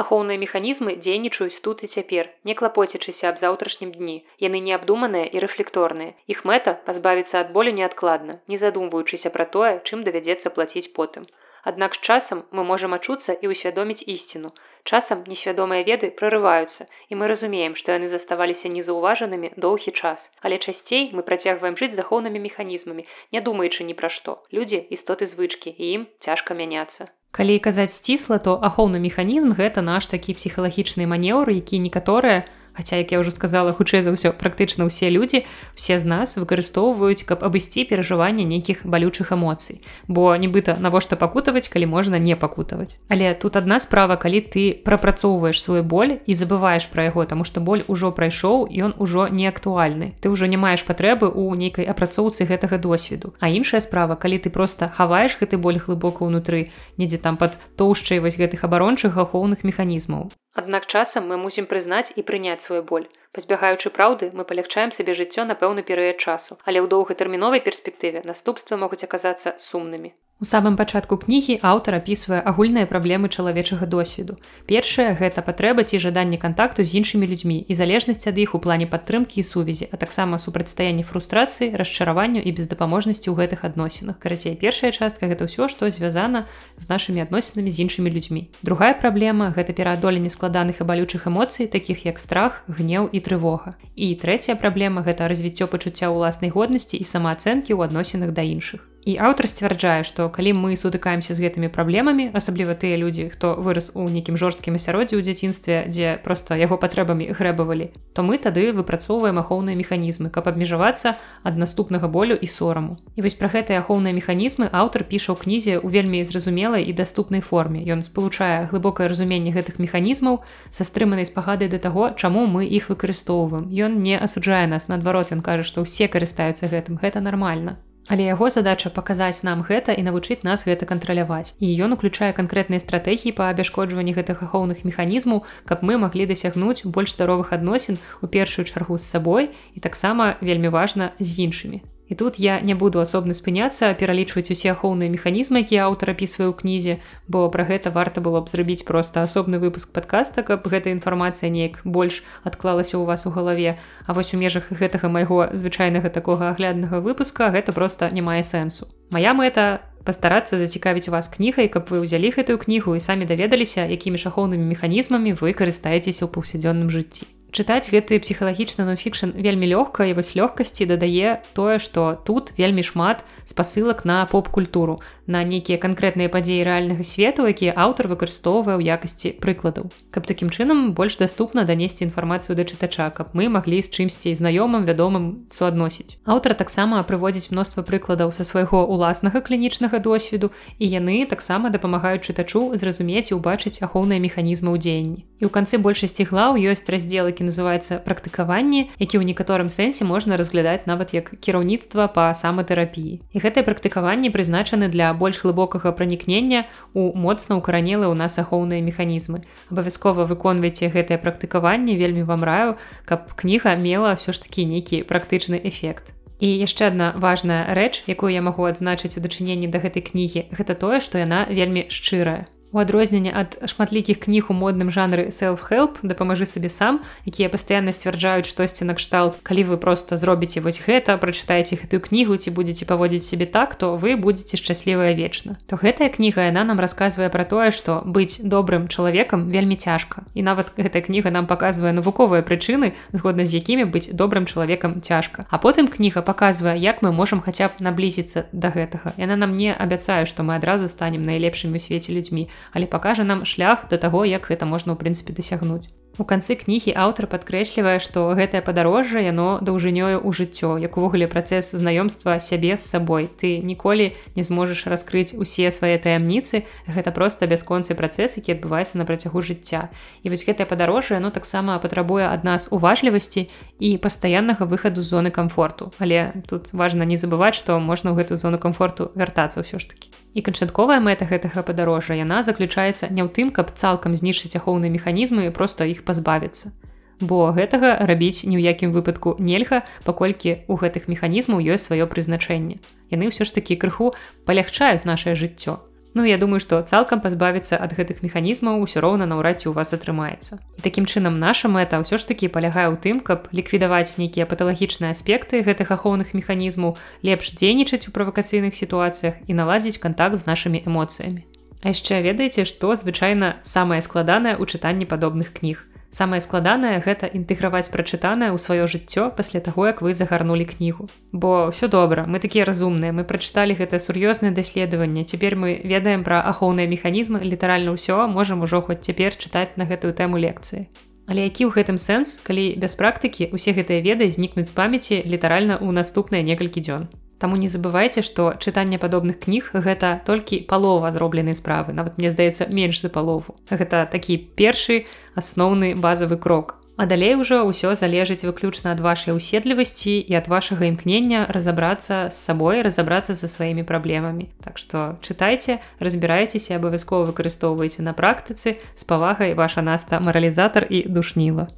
Ахоўныя 0.02 0.40
механізмы 0.42 0.94
дзейнічаюць 1.06 1.62
тут 1.66 1.84
і 1.86 1.88
цяпер, 1.94 2.28
не 2.50 2.54
клапоцячыся 2.60 3.26
аб 3.30 3.40
заўтрашнім 3.42 3.90
дні. 3.98 4.16
Яны 4.46 4.62
неабдуманыя 4.68 5.26
і 5.36 5.44
рэфлекторныя. 5.44 6.16
Іх 6.34 6.46
мэта 6.52 6.74
пазбавіцца 6.86 7.42
ад 7.42 7.52
болю 7.58 7.76
неадкладна, 7.80 8.40
не 8.54 8.60
задумваючыся 8.62 9.34
пра 9.36 9.46
тое, 9.58 9.74
чым 9.88 10.08
давядзецца 10.08 10.54
плаціць 10.56 10.92
потым. 10.96 11.28
Аднак 11.70 12.00
з 12.00 12.02
часам 12.12 12.46
мы 12.56 12.64
можам 12.72 12.96
ачуцца 12.98 13.36
і 13.44 13.52
ўсвядоміць 13.52 14.08
ісціну. 14.16 14.54
Часам 14.88 15.28
несвядомыя 15.34 15.84
веды 15.92 16.14
прорываюцца, 16.24 16.88
і 17.12 17.20
мы 17.20 17.28
разумеем, 17.34 17.76
што 17.84 17.92
яны 17.98 18.08
заставаліся 18.16 18.72
незаўважанымі 18.80 19.52
доўгі 19.68 19.92
час. 19.92 20.32
Але 20.40 20.64
часцей 20.64 21.12
мы 21.12 21.28
працягваем 21.32 21.76
жыць 21.84 21.94
захоўнымі 22.00 22.40
механізмамі, 22.48 23.08
не 23.36 23.46
думаючы 23.52 23.84
ні 23.92 24.00
пра 24.02 24.16
што. 24.20 24.42
Людзі 24.56 24.80
істоты 24.98 25.28
звычкі 25.36 25.76
і 25.76 25.96
ім 26.00 26.12
цяжка 26.24 26.56
мяняцца. 26.64 27.12
Калі 27.32 27.56
казаць 27.62 27.94
сцісла, 27.94 28.40
то 28.42 28.58
ахоўны 28.58 29.00
механізм 29.00 29.54
гэта 29.54 29.82
наш 29.86 30.10
такі 30.10 30.34
псіхалагічны 30.34 31.06
манеўр, 31.06 31.54
які 31.54 31.80
некаторыя, 31.80 32.46
Хаця 32.80 32.96
як 33.04 33.12
я 33.12 33.20
ўжо 33.20 33.36
сказала 33.36 33.76
хутчэй 33.76 34.08
за 34.08 34.16
ўсё 34.16 34.32
практычна 34.32 34.88
ўсе 34.88 35.12
людзі 35.12 35.44
все 35.76 36.00
з 36.00 36.08
нас 36.08 36.40
выкарыстоўваюць 36.40 37.28
каб 37.28 37.44
абысці 37.44 37.84
перажыванне 37.84 38.48
нейкіх 38.48 38.88
балючых 38.88 39.36
эмоцый 39.36 39.84
бо 40.08 40.32
нібыта 40.40 40.80
навошта 40.80 41.20
пакутаваць 41.20 41.68
калі 41.68 41.92
можна 41.92 42.24
не 42.24 42.40
пакутаваць 42.40 42.96
але 43.12 43.36
тут 43.36 43.60
адна 43.60 43.84
справа 43.84 44.16
калі 44.16 44.40
ты 44.48 44.64
прапрацоўваеш 44.88 45.60
свой 45.60 45.84
боль 45.84 46.24
і 46.24 46.32
забываеш 46.40 46.88
пра 46.88 47.12
яго 47.12 47.28
таму 47.28 47.44
што 47.44 47.60
боль 47.60 47.84
ужо 47.92 48.16
прайшоў 48.16 48.72
ён 48.72 48.96
ужо 48.96 49.28
не 49.28 49.44
актуальны. 49.52 50.16
Ты 50.24 50.32
ўжо 50.32 50.48
не 50.48 50.56
маеш 50.56 50.88
патрэбы 50.88 51.28
ў 51.28 51.60
нейкай 51.60 51.84
апрацоўцы 51.84 52.48
гэтага 52.48 52.80
досведу 52.80 53.36
а 53.44 53.52
іншая 53.52 53.84
справа 53.84 54.16
калі 54.16 54.40
ты 54.40 54.50
просто 54.50 54.88
хаваеш 54.88 55.36
гэты 55.36 55.60
боль 55.60 55.84
глыбока 55.84 56.24
ўнутры 56.24 56.72
недзе 56.96 57.20
там 57.20 57.36
под 57.36 57.60
тоўшчай 57.76 58.24
вось 58.24 58.40
гэтых 58.40 58.64
абарончых 58.64 59.18
ахоўных 59.18 59.68
механізмаў. 59.68 60.32
Аднак 60.60 60.88
часам 60.88 61.28
мы 61.30 61.38
мусім 61.38 61.66
прызнаць 61.70 62.12
і 62.16 62.22
прыняць 62.26 62.69
свой 62.70 62.82
боль. 62.94 63.10
Пазбягаючы 63.34 63.90
праўды, 63.98 64.32
мы 64.38 64.46
палягчаем 64.46 64.92
сабе 64.94 65.14
жыццё 65.18 65.46
на 65.50 65.58
пэўны 65.62 65.86
перыяд 65.90 66.18
часу, 66.30 66.58
але 66.66 66.82
ў 66.82 66.88
доўгатэрміновай 66.94 67.66
перспектыве 67.68 68.26
наступствы 68.32 68.78
могуць 68.84 69.06
аказацца 69.10 69.58
сумнымі. 69.68 70.14
У 70.40 70.46
самым 70.48 70.78
пачатку 70.80 71.18
кнігі 71.20 71.60
аўтар 71.68 71.96
апісвае 72.00 72.40
агульныя 72.40 72.88
праблемы 72.88 73.28
чалавечага 73.28 73.84
досведу. 73.84 74.38
Першае 74.72 75.12
гэта 75.20 75.44
патрэба 75.44 75.84
ці 75.84 76.00
жаданне 76.00 76.40
кантакту 76.40 76.86
з 76.88 76.96
іншымі 76.96 77.28
людзьмі 77.28 77.58
і 77.68 77.76
залежнасць 77.76 78.24
ад 78.32 78.40
іх 78.40 78.56
у 78.56 78.60
плане 78.64 78.88
падтрымкі 78.88 79.36
і 79.36 79.44
сувязі, 79.44 79.90
а 79.92 80.00
таксама 80.00 80.40
супрацьстаянне 80.40 81.04
фрустрацыі, 81.04 81.76
расчараванню 81.76 82.40
і 82.40 82.56
бездапаможнасці 82.56 83.28
ў 83.28 83.36
гэтых 83.36 83.68
адносінах. 83.68 84.16
Карацей, 84.24 84.56
першая 84.56 84.96
частка 84.96 85.28
гэта 85.28 85.52
ўсё, 85.52 85.68
што 85.68 85.92
звязана 85.92 86.48
з 86.80 86.88
нашымі 86.88 87.20
адносінамі 87.28 87.68
з 87.68 87.84
іншымі 87.84 88.08
людзьмі. 88.08 88.48
Другая 88.64 88.96
праблема 88.96 89.52
гэта 89.52 89.76
пераадоленне 89.76 90.32
складаных 90.32 90.80
і 90.80 90.88
балючых 90.88 91.28
эмоцый, 91.28 91.68
такіх 91.68 92.08
як 92.08 92.16
страх, 92.16 92.64
гнеў 92.72 93.12
і 93.12 93.20
трывога. 93.20 93.76
І 94.00 94.16
трэцяя 94.16 94.56
праблема 94.56 95.04
гэта 95.04 95.28
развіццё 95.28 95.68
пачуцця 95.68 96.08
ўласнай 96.08 96.48
годнасці 96.48 96.96
і 96.96 97.04
самаацэнкі 97.04 97.76
ў 97.76 97.92
адносінах 97.92 98.32
да 98.32 98.48
іншых. 98.48 98.88
І 99.08 99.16
аўтар 99.16 99.48
сцвярджае, 99.48 100.04
што 100.04 100.28
калі 100.28 100.52
мы 100.60 100.76
сутыкаемся 100.76 101.32
з 101.32 101.40
гэтымі 101.40 101.72
праблемамі, 101.72 102.30
асабліва 102.36 102.76
тыя 102.76 103.00
людзі, 103.00 103.32
хто 103.32 103.56
вырас 103.56 103.92
у 103.96 104.04
нейкім 104.12 104.36
жорсткім 104.36 104.76
асяроддзі 104.76 105.16
ў 105.16 105.24
дзяцінстве, 105.24 105.88
дзе 105.88 106.20
проста 106.20 106.60
яго 106.60 106.76
патрэбамі 106.76 107.32
грэбавалі, 107.32 107.96
то 108.14 108.28
мы 108.28 108.38
тады 108.38 108.76
выпрацоўваем 108.76 109.40
ахоўныя 109.40 109.80
механізмы, 109.80 110.30
каб 110.30 110.52
абмежавацца 110.52 111.16
ад 111.48 111.56
наступнага 111.56 112.12
болю 112.12 112.36
і 112.36 112.48
сораму. 112.52 113.00
І 113.16 113.24
вось 113.24 113.40
пра 113.40 113.48
гэтыя 113.48 113.80
ахоўныя 113.80 114.12
механізмы 114.12 114.68
аўтар 114.68 115.08
піша 115.08 115.32
ў 115.32 115.48
кнізе 115.48 115.74
ў 115.80 115.88
вельмі 115.88 116.20
зразумелай 116.28 116.84
і 116.84 116.94
даступнай 116.94 117.40
форме. 117.40 117.80
Ён 117.88 118.04
спалучае 118.04 118.68
глыбокае 118.68 119.08
разуменне 119.08 119.56
гэтых 119.56 119.80
механізмаў 119.80 120.44
са 120.70 120.84
стрыманай 120.84 121.24
спагадай 121.24 121.72
да 121.72 121.80
таго, 121.80 122.12
чаму 122.20 122.46
мы 122.52 122.68
іх 122.68 122.92
выкарыстоўваем. 122.92 123.72
Ён 123.72 124.04
не 124.04 124.20
асуджае 124.20 124.68
нас 124.68 124.92
наадварот, 124.92 125.32
ён 125.32 125.40
кажа, 125.40 125.64
што 125.64 125.88
ўсе 125.88 126.12
карыстаюцца 126.12 126.68
гэтым, 126.68 127.00
гэта 127.00 127.24
нармальна. 127.24 127.80
Але 128.10 128.26
яго 128.26 128.50
задача 128.50 128.90
паказаць 128.90 129.46
нам 129.46 129.62
гэта 129.62 129.94
і 129.94 130.02
навучыць 130.02 130.42
нас 130.42 130.66
гэта 130.66 130.90
кантраляваць. 130.90 131.54
І 131.62 131.70
ён 131.86 131.94
уключае 131.94 132.32
канкрэтныя 132.34 132.82
стратэгіі 132.82 133.36
па 133.38 133.54
абяшкоджванні 133.54 134.18
гэтых 134.18 134.42
ахоўных 134.50 134.82
механізмаў, 134.82 135.46
каб 135.70 135.86
мы 135.86 136.02
маглі 136.02 136.26
дасягнуць 136.26 136.90
больш 136.90 137.14
здаровых 137.14 137.54
адносін 137.54 138.02
у 138.26 138.32
першую 138.34 138.66
чаргу 138.66 138.98
з 138.98 139.06
сабой 139.06 139.54
і 139.78 139.80
таксама 139.80 140.34
вельмі 140.42 140.74
важна 140.74 141.14
з 141.22 141.38
іншымі. 141.46 141.86
І 142.10 142.16
тут 142.16 142.40
я 142.40 142.60
не 142.60 142.74
буду 142.74 143.00
асобна 143.00 143.38
спыняцца 143.38 143.94
пералічваць 143.94 144.50
усе 144.50 144.74
ахоўныя 144.74 145.14
механізмы, 145.14 145.62
якія 145.62 145.86
аўтар 145.86 146.18
апісвае 146.18 146.50
ў 146.50 146.58
кнізе, 146.58 146.94
бо 147.30 147.46
пра 147.54 147.70
гэта 147.70 147.94
варта 147.94 148.18
было 148.18 148.42
б 148.42 148.50
зрабіць 148.50 148.82
проста 148.82 149.22
асобны 149.22 149.62
выпуск 149.62 149.94
падкаста, 149.94 150.42
каб 150.42 150.66
гэта 150.66 150.90
інфармацыя 150.90 151.54
неяк 151.54 151.86
больш 151.86 152.26
адклалася 152.42 152.98
ў 152.98 153.06
вас 153.06 153.30
у 153.30 153.32
галаве. 153.32 153.78
А 154.10 154.18
вось 154.18 154.34
у 154.34 154.42
межах 154.42 154.74
гэтага 154.74 155.06
майго 155.06 155.54
звычайнага 155.54 156.10
такога 156.10 156.50
агляднага 156.50 156.98
выпуска 156.98 157.54
гэта 157.54 157.78
проста 157.78 158.10
не 158.10 158.26
мае 158.26 158.42
сэнсу. 158.42 158.90
Мая 159.14 159.38
мэта 159.38 159.86
пастарацца 160.02 160.58
зацікавіць 160.58 161.14
вас 161.14 161.30
кнігай, 161.30 161.70
каб 161.70 161.94
вы 161.94 162.02
ўзялі 162.02 162.34
гэтую 162.34 162.58
кнігу 162.58 162.98
і 162.98 163.06
самі 163.06 163.30
даведаліся, 163.30 163.86
якімі 163.86 164.18
шахоўнымі 164.18 164.66
механізмамі 164.66 165.38
вы 165.38 165.54
карыстаецеся 165.54 166.26
ў 166.26 166.34
паўсядзённым 166.34 166.90
жыцці 166.90 167.30
чытаць 167.52 167.90
гэты 167.90 168.20
псіхалагічны 168.22 168.86
нонфікшн 168.86 169.34
вельмі 169.36 169.70
лёгка 169.74 170.06
і 170.10 170.14
вось 170.14 170.36
лёгкасці 170.38 170.86
дадае 170.86 171.42
тое 171.58 171.80
што 171.82 172.14
тут 172.26 172.54
вельмі 172.58 172.86
шмат 172.86 173.26
спасылак 173.50 174.06
на 174.06 174.26
поп-культуру 174.30 175.02
на 175.26 175.42
нейкія 175.44 175.82
канкрэтныя 175.82 176.30
падзеі 176.30 176.66
рэальнага 176.66 177.06
свету 177.06 177.50
якія 177.50 177.74
аўтар 177.74 178.10
выкарыстоўвае 178.10 178.78
ў 178.78 178.86
якасці 178.94 179.38
прыкладаў. 179.42 179.90
Каб 180.14 180.30
такім 180.30 180.54
чынам 180.54 180.94
больш 180.94 181.18
даступна 181.18 181.66
данесці 181.66 182.06
інфармацыю 182.06 182.54
да 182.54 182.66
чытача 182.66 183.10
каб 183.10 183.34
мы 183.34 183.50
маглі 183.50 183.82
з 183.82 183.90
чымсьці 183.90 184.34
знаёмым 184.38 184.86
вядомым 184.86 185.50
суадносіць. 185.50 186.22
Аўтар 186.26 186.54
таксама 186.54 187.02
прыводзіць 187.02 187.50
мноства 187.50 187.82
прыкладаў 187.82 188.34
са 188.34 188.46
свайго 188.46 188.86
уласнага 188.86 189.42
клінічнага 189.42 189.98
досведу 189.98 190.54
і 190.78 190.86
яны 190.86 191.26
таксама 191.26 191.74
дапамагаюць 191.74 192.26
чытачу 192.26 192.78
зразумець 192.78 193.34
і 193.34 193.42
ўбачыць 193.42 193.82
ахоўныя 193.82 194.22
механізмы 194.22 194.70
ў 194.74 194.78
дзеянні. 194.78 195.22
І 195.40 195.44
ў 195.48 195.50
канцы 195.50 195.82
большасці 195.82 196.30
глаў 196.30 196.60
ёсць 196.60 196.86
раздзелы 196.90 197.32
які 197.40 197.48
называецца 197.48 198.04
практыкаванне 198.04 198.92
які 199.00 199.16
ў 199.16 199.24
некаторым 199.24 199.72
сэнсе 199.72 200.04
можна 200.04 200.36
разглядаць 200.36 200.84
нават 200.92 201.16
як 201.16 201.32
кіраўніцтва 201.40 202.12
па 202.12 202.36
саматэрапіі 202.36 203.24
і 203.32 203.38
гэтае 203.40 203.64
практыкаванне 203.64 204.28
прызначаны 204.28 204.92
для 204.92 205.16
больш 205.16 205.40
глыбокага 205.48 205.96
пранікнення 205.96 206.68
у 206.92 207.16
моцна 207.16 207.56
укаранелы 207.56 208.12
ў 208.12 208.16
нас 208.20 208.36
ахоўныя 208.44 208.84
механізмы 208.84 209.48
абавязкова 209.72 210.28
выконвайце 210.28 210.92
гэтае 210.92 211.16
практыкаванне 211.24 211.96
вельмі 211.96 212.28
вам 212.28 212.44
раю 212.44 212.76
каб 213.08 213.32
кніга 213.40 213.80
мела 213.80 214.20
ўсё 214.20 214.36
ж 214.36 214.44
такі 214.44 214.68
нейкі 214.68 215.08
практычны 215.08 215.56
эфект 215.64 216.12
І 216.40 216.48
яшчэ 216.48 216.88
адна 216.88 217.12
важная 217.20 217.76
рэч, 217.76 218.08
якую 218.08 218.32
я 218.32 218.40
магу 218.40 218.64
адзначыць 218.64 219.20
у 219.20 219.24
дачыненні 219.24 219.68
да 219.68 219.84
гэтай 219.84 220.00
кнігі, 220.00 220.48
гэта 220.56 220.72
тое, 220.80 221.04
што 221.04 221.20
яна 221.20 221.44
вельмі 221.52 221.84
шчырая. 221.92 222.48
У 222.72 222.78
адрозненне 222.78 223.34
ад 223.34 223.58
шматлікіх 223.66 224.20
кніг 224.22 224.50
у 224.50 224.54
модным 224.54 224.94
жанры 224.94 225.34
self-help 225.34 226.06
дапамажы 226.06 226.46
сабе 226.46 226.70
сам, 226.70 227.02
якія 227.26 227.50
пастаянна 227.50 227.90
сцвярджаюць 227.90 228.46
штосьці 228.46 228.86
накшталт. 228.86 229.42
Калі 229.42 229.74
вы 229.74 229.78
просто 229.82 230.22
зробіце 230.22 230.62
вось 230.62 230.78
гэта, 230.78 231.18
прачытаеце 231.18 231.82
гэтую 231.82 231.98
кнігу 231.98 232.38
ці 232.38 232.54
будетеце 232.54 232.86
паводзіць 232.86 233.26
сябе 233.26 233.50
так, 233.50 233.74
то 233.74 233.98
вы 233.98 234.14
будетеце 234.14 234.62
шчаслівая 234.62 235.18
вечна. 235.18 235.58
То 235.66 235.82
гэтая 235.82 236.14
кніга 236.14 236.46
яна 236.46 236.62
нам 236.62 236.78
расказвае 236.78 237.34
пра 237.34 237.42
тое, 237.42 237.74
што 237.74 238.06
быць 238.06 238.38
добрым 238.38 238.86
чалавекам 238.86 239.50
вельмі 239.50 239.74
цяжка. 239.74 240.30
І 240.38 240.46
нават 240.46 240.70
гэтая 240.78 241.02
кніга 241.02 241.34
нам 241.34 241.50
паказвае 241.50 241.90
навуковыя 241.98 242.46
прычыны, 242.46 242.94
згодна 243.18 243.50
з 243.50 243.58
якімі 243.58 243.90
быць 243.90 244.14
добрым 244.14 244.46
чалавекам 244.46 245.02
цяжка. 245.02 245.50
А 245.50 245.58
потым 245.58 245.90
кніга 245.90 246.22
паказвае, 246.22 246.78
як 246.78 247.02
мы 247.02 247.10
можам 247.10 247.42
хаця 247.42 247.74
б 247.74 247.82
наблізіцца 247.82 248.46
да 248.54 248.70
гэтага. 248.70 249.18
Яна 249.18 249.42
нам 249.42 249.58
не 249.58 249.74
абяцае, 249.74 250.30
што 250.30 250.46
мы 250.46 250.62
адразу 250.62 250.86
станем 250.86 251.26
найлепшымі 251.26 251.74
ў 251.74 251.82
свеце 251.82 252.14
людзьмі 252.14 252.46
але 252.74 252.86
пакажа 252.96 253.24
нам 253.24 253.46
шлях 253.46 253.88
да 253.92 253.98
таго 253.98 254.26
як 254.26 254.50
гэта 254.52 254.66
можна 254.66 254.94
ў 254.94 254.98
прынцыпе 255.04 255.34
дасягнуць 255.40 255.88
У 256.20 256.26
канцы 256.28 256.60
кнігі 256.60 256.92
аўтар 257.00 257.32
падкрэслівае, 257.32 258.04
што 258.04 258.36
гэтае 258.36 258.60
падарожжа 258.60 259.24
яно 259.24 259.64
даўжынёю 259.64 260.20
ў 260.20 260.30
жыццё, 260.36 260.76
як 260.76 261.00
увогуле 261.00 261.32
працэс 261.32 261.72
знаёмства 261.72 262.44
сябе 262.44 262.76
з 262.76 262.84
сабой. 262.84 263.32
Ты 263.32 263.64
ніколі 263.64 264.12
не 264.36 264.44
зможаш 264.44 264.84
раскрыць 264.92 265.32
усе 265.32 265.72
свае 265.72 265.96
таямніцы. 265.96 266.68
Гэта 266.92 267.16
проста 267.16 267.48
бясконцы 267.48 267.96
працэс, 267.96 268.36
які 268.36 268.60
адбываецца 268.60 269.00
на 269.00 269.08
працягу 269.08 269.40
жыцця. 269.40 269.88
І 270.20 270.28
вось 270.28 270.44
гэтае 270.44 270.68
падарожжа 270.68 271.24
яно 271.24 271.32
таксама 271.32 271.80
патрабуе 271.80 272.28
ад 272.28 272.44
нас 272.44 272.68
уважлівасці 272.68 273.48
і 273.80 273.96
пастаяннага 274.04 274.68
выхаду 274.68 275.00
зоны 275.00 275.32
камфорту. 275.32 275.96
Але 276.04 276.36
тут 276.52 276.76
важна 276.76 277.08
не 277.08 277.16
забываць, 277.16 277.56
што 277.56 277.80
можна 277.80 278.12
ў 278.12 278.28
гэтую 278.28 278.36
зону 278.36 278.60
камфорту 278.60 279.16
вяртацца 279.16 279.64
ўсё 279.64 279.80
ж 279.80 279.96
такі. 279.96 280.12
І 280.38 280.46
канчатковая 280.46 281.02
мэта 281.02 281.26
гэтага 281.26 281.66
падарожжа 281.66 282.14
яна 282.14 282.44
заключаецца 282.46 283.10
не 283.10 283.26
ў 283.26 283.34
тым, 283.34 283.50
каб 283.50 283.74
цалкам 283.74 284.14
знішчыць 284.14 284.54
ахоўныя 284.62 284.94
механізмы 284.94 285.50
і 285.50 285.54
проста 285.56 285.90
іх 285.90 286.06
пазбавіцца. 286.10 286.74
Бо 287.20 287.52
гэтага 287.52 288.08
рабіць 288.08 288.48
ні 288.48 288.56
ў 288.56 288.64
якім 288.72 288.96
выпадку 288.96 289.36
нельга, 289.38 289.84
паколькі 290.08 290.64
ў 290.66 290.74
гэтых 290.80 291.12
механізмаў 291.12 291.60
ёсць 291.60 291.92
сваё 291.92 292.08
прызначэнне. 292.08 292.80
Яны 293.12 293.28
ўсё 293.28 293.44
ж 293.44 293.60
такі 293.60 293.76
крыху 293.76 294.16
палягчаюць 294.48 295.04
нашае 295.04 295.36
жыццё. 295.36 295.84
Ну 296.16 296.24
я 296.26 296.38
думаю, 296.38 296.60
што 296.60 296.82
цалкам 296.82 297.22
пазбавіцца 297.22 297.78
ад 297.78 297.94
гэтых 297.94 298.24
механізмаў 298.24 298.82
усё 298.82 299.04
роўна 299.04 299.28
наўрад 299.30 299.62
ці 299.62 299.70
у 299.70 299.74
вас 299.76 299.94
атрымаецца. 299.94 300.58
І 300.80 300.82
такім 300.82 301.06
чынам 301.06 301.38
наша 301.44 301.70
мэта 301.70 302.00
ўсё 302.02 302.18
ж 302.18 302.26
такі 302.26 302.50
палягае 302.50 302.90
ў 302.90 302.98
тым, 302.98 303.20
каб 303.20 303.52
ліквідаваць 303.54 304.18
нейкія 304.18 304.50
паталагічныя 304.50 305.14
аспекты 305.14 305.62
гэтых 305.62 305.92
ахоўных 305.94 306.34
механізмаў, 306.34 306.98
лепш 307.22 307.54
дзейнічаць 307.54 308.10
у 308.10 308.16
правакацыйных 308.16 308.74
сітуацыях 308.74 309.38
і 309.46 309.54
наладзіць 309.54 310.02
кантакт 310.02 310.42
з 310.42 310.50
нашымі 310.50 310.82
эмоцыямі. 310.88 311.46
А 311.86 311.94
яшчэ 311.94 312.26
ведаеце, 312.26 312.66
што 312.66 312.96
звычайна 312.98 313.62
самае 313.62 314.02
складанае 314.02 314.58
ў 314.58 314.66
чытанні 314.66 315.06
падобных 315.06 315.54
кніг. 315.54 315.86
Самае 316.12 316.42
складанае 316.42 316.98
гэта 317.06 317.30
інтэграваць 317.30 317.94
прачытанае 317.94 318.50
ў 318.50 318.58
сваё 318.58 318.90
жыццё 318.90 319.30
пасля 319.30 319.62
таго, 319.62 319.86
як 319.88 320.02
вы 320.02 320.14
загарнулі 320.18 320.66
кнігу. 320.66 321.06
Бо 321.32 321.70
ўсё 321.70 321.86
добра, 321.86 322.26
мы 322.26 322.42
такія 322.42 322.66
разумныя, 322.66 323.14
мы 323.14 323.24
прачыталі 323.30 323.78
гэта 323.78 324.02
сур'ёзнае 324.02 324.50
даследаванне. 324.50 325.24
Цяпер 325.24 325.56
мы 325.56 325.78
ведаем 325.86 326.26
пра 326.26 326.42
ахоўныя 326.42 326.90
механізмы, 326.90 327.46
літаральна 327.46 327.94
ўсё 327.94 328.26
можам 328.26 328.66
ужо 328.66 328.82
хоць 328.82 329.06
цяпер 329.06 329.38
чытаць 329.38 329.78
на 329.78 329.86
гэтую 329.86 330.18
тэму 330.18 330.42
лекцыі. 330.42 330.90
Але 331.30 331.46
які 331.46 331.70
ў 331.70 331.78
гэтым 331.78 332.02
сэнс, 332.02 332.42
калі 332.42 332.74
без 332.82 332.98
практыкі 332.98 333.54
усе 333.54 333.78
гэтыя 333.78 334.02
веды 334.02 334.26
знікнуць 334.34 334.74
з 334.74 334.74
памяці 334.74 335.22
літаральна 335.30 335.78
ў 335.78 335.94
наступныя 335.94 336.42
некалькі 336.42 336.82
дзён. 336.82 337.06
Таму 337.40 337.56
не 337.56 337.72
забывайце, 337.72 338.22
што 338.22 338.54
чытанне 338.60 339.00
падобных 339.00 339.40
кніг 339.40 339.72
гэта 339.74 340.20
толькі 340.28 340.60
палова 340.68 341.12
зробленай 341.16 341.56
справы. 341.56 341.96
Нават 341.96 342.20
мне 342.20 342.32
здаецца 342.32 342.68
менш 342.68 343.00
за 343.00 343.10
палову. 343.10 343.56
Гэта 343.72 344.04
такі 344.12 344.38
першы 344.60 345.08
асноўны 345.40 345.96
базавы 345.96 346.36
крок. 346.36 346.76
А 347.00 347.06
далей 347.08 347.40
ужо 347.40 347.64
ўсё 347.64 347.96
залежыць 347.96 348.44
выключна 348.44 348.92
ад 348.92 349.00
вашай 349.00 349.32
уседлівасці 349.32 350.20
і 350.20 350.36
ад 350.36 350.52
вашага 350.52 350.84
імкнення 350.92 351.48
разаобрацца 351.48 352.28
з 352.28 352.36
сабой, 352.36 352.84
разаобрацца 352.84 353.40
са 353.40 353.48
сваімі 353.48 353.88
праблемамі. 353.88 354.52
Так 354.60 354.76
што 354.76 355.16
чытайце, 355.24 355.80
разбірайцеся, 356.04 356.76
абавязкова 356.76 357.32
выкарыстоўвайце 357.32 358.04
на 358.04 358.12
практыцы 358.12 358.84
з 359.00 359.04
павагай 359.08 359.56
ваша 359.56 359.80
наста 359.80 360.20
маралізатар 360.20 360.92
і 360.92 361.08
душніла. 361.08 361.72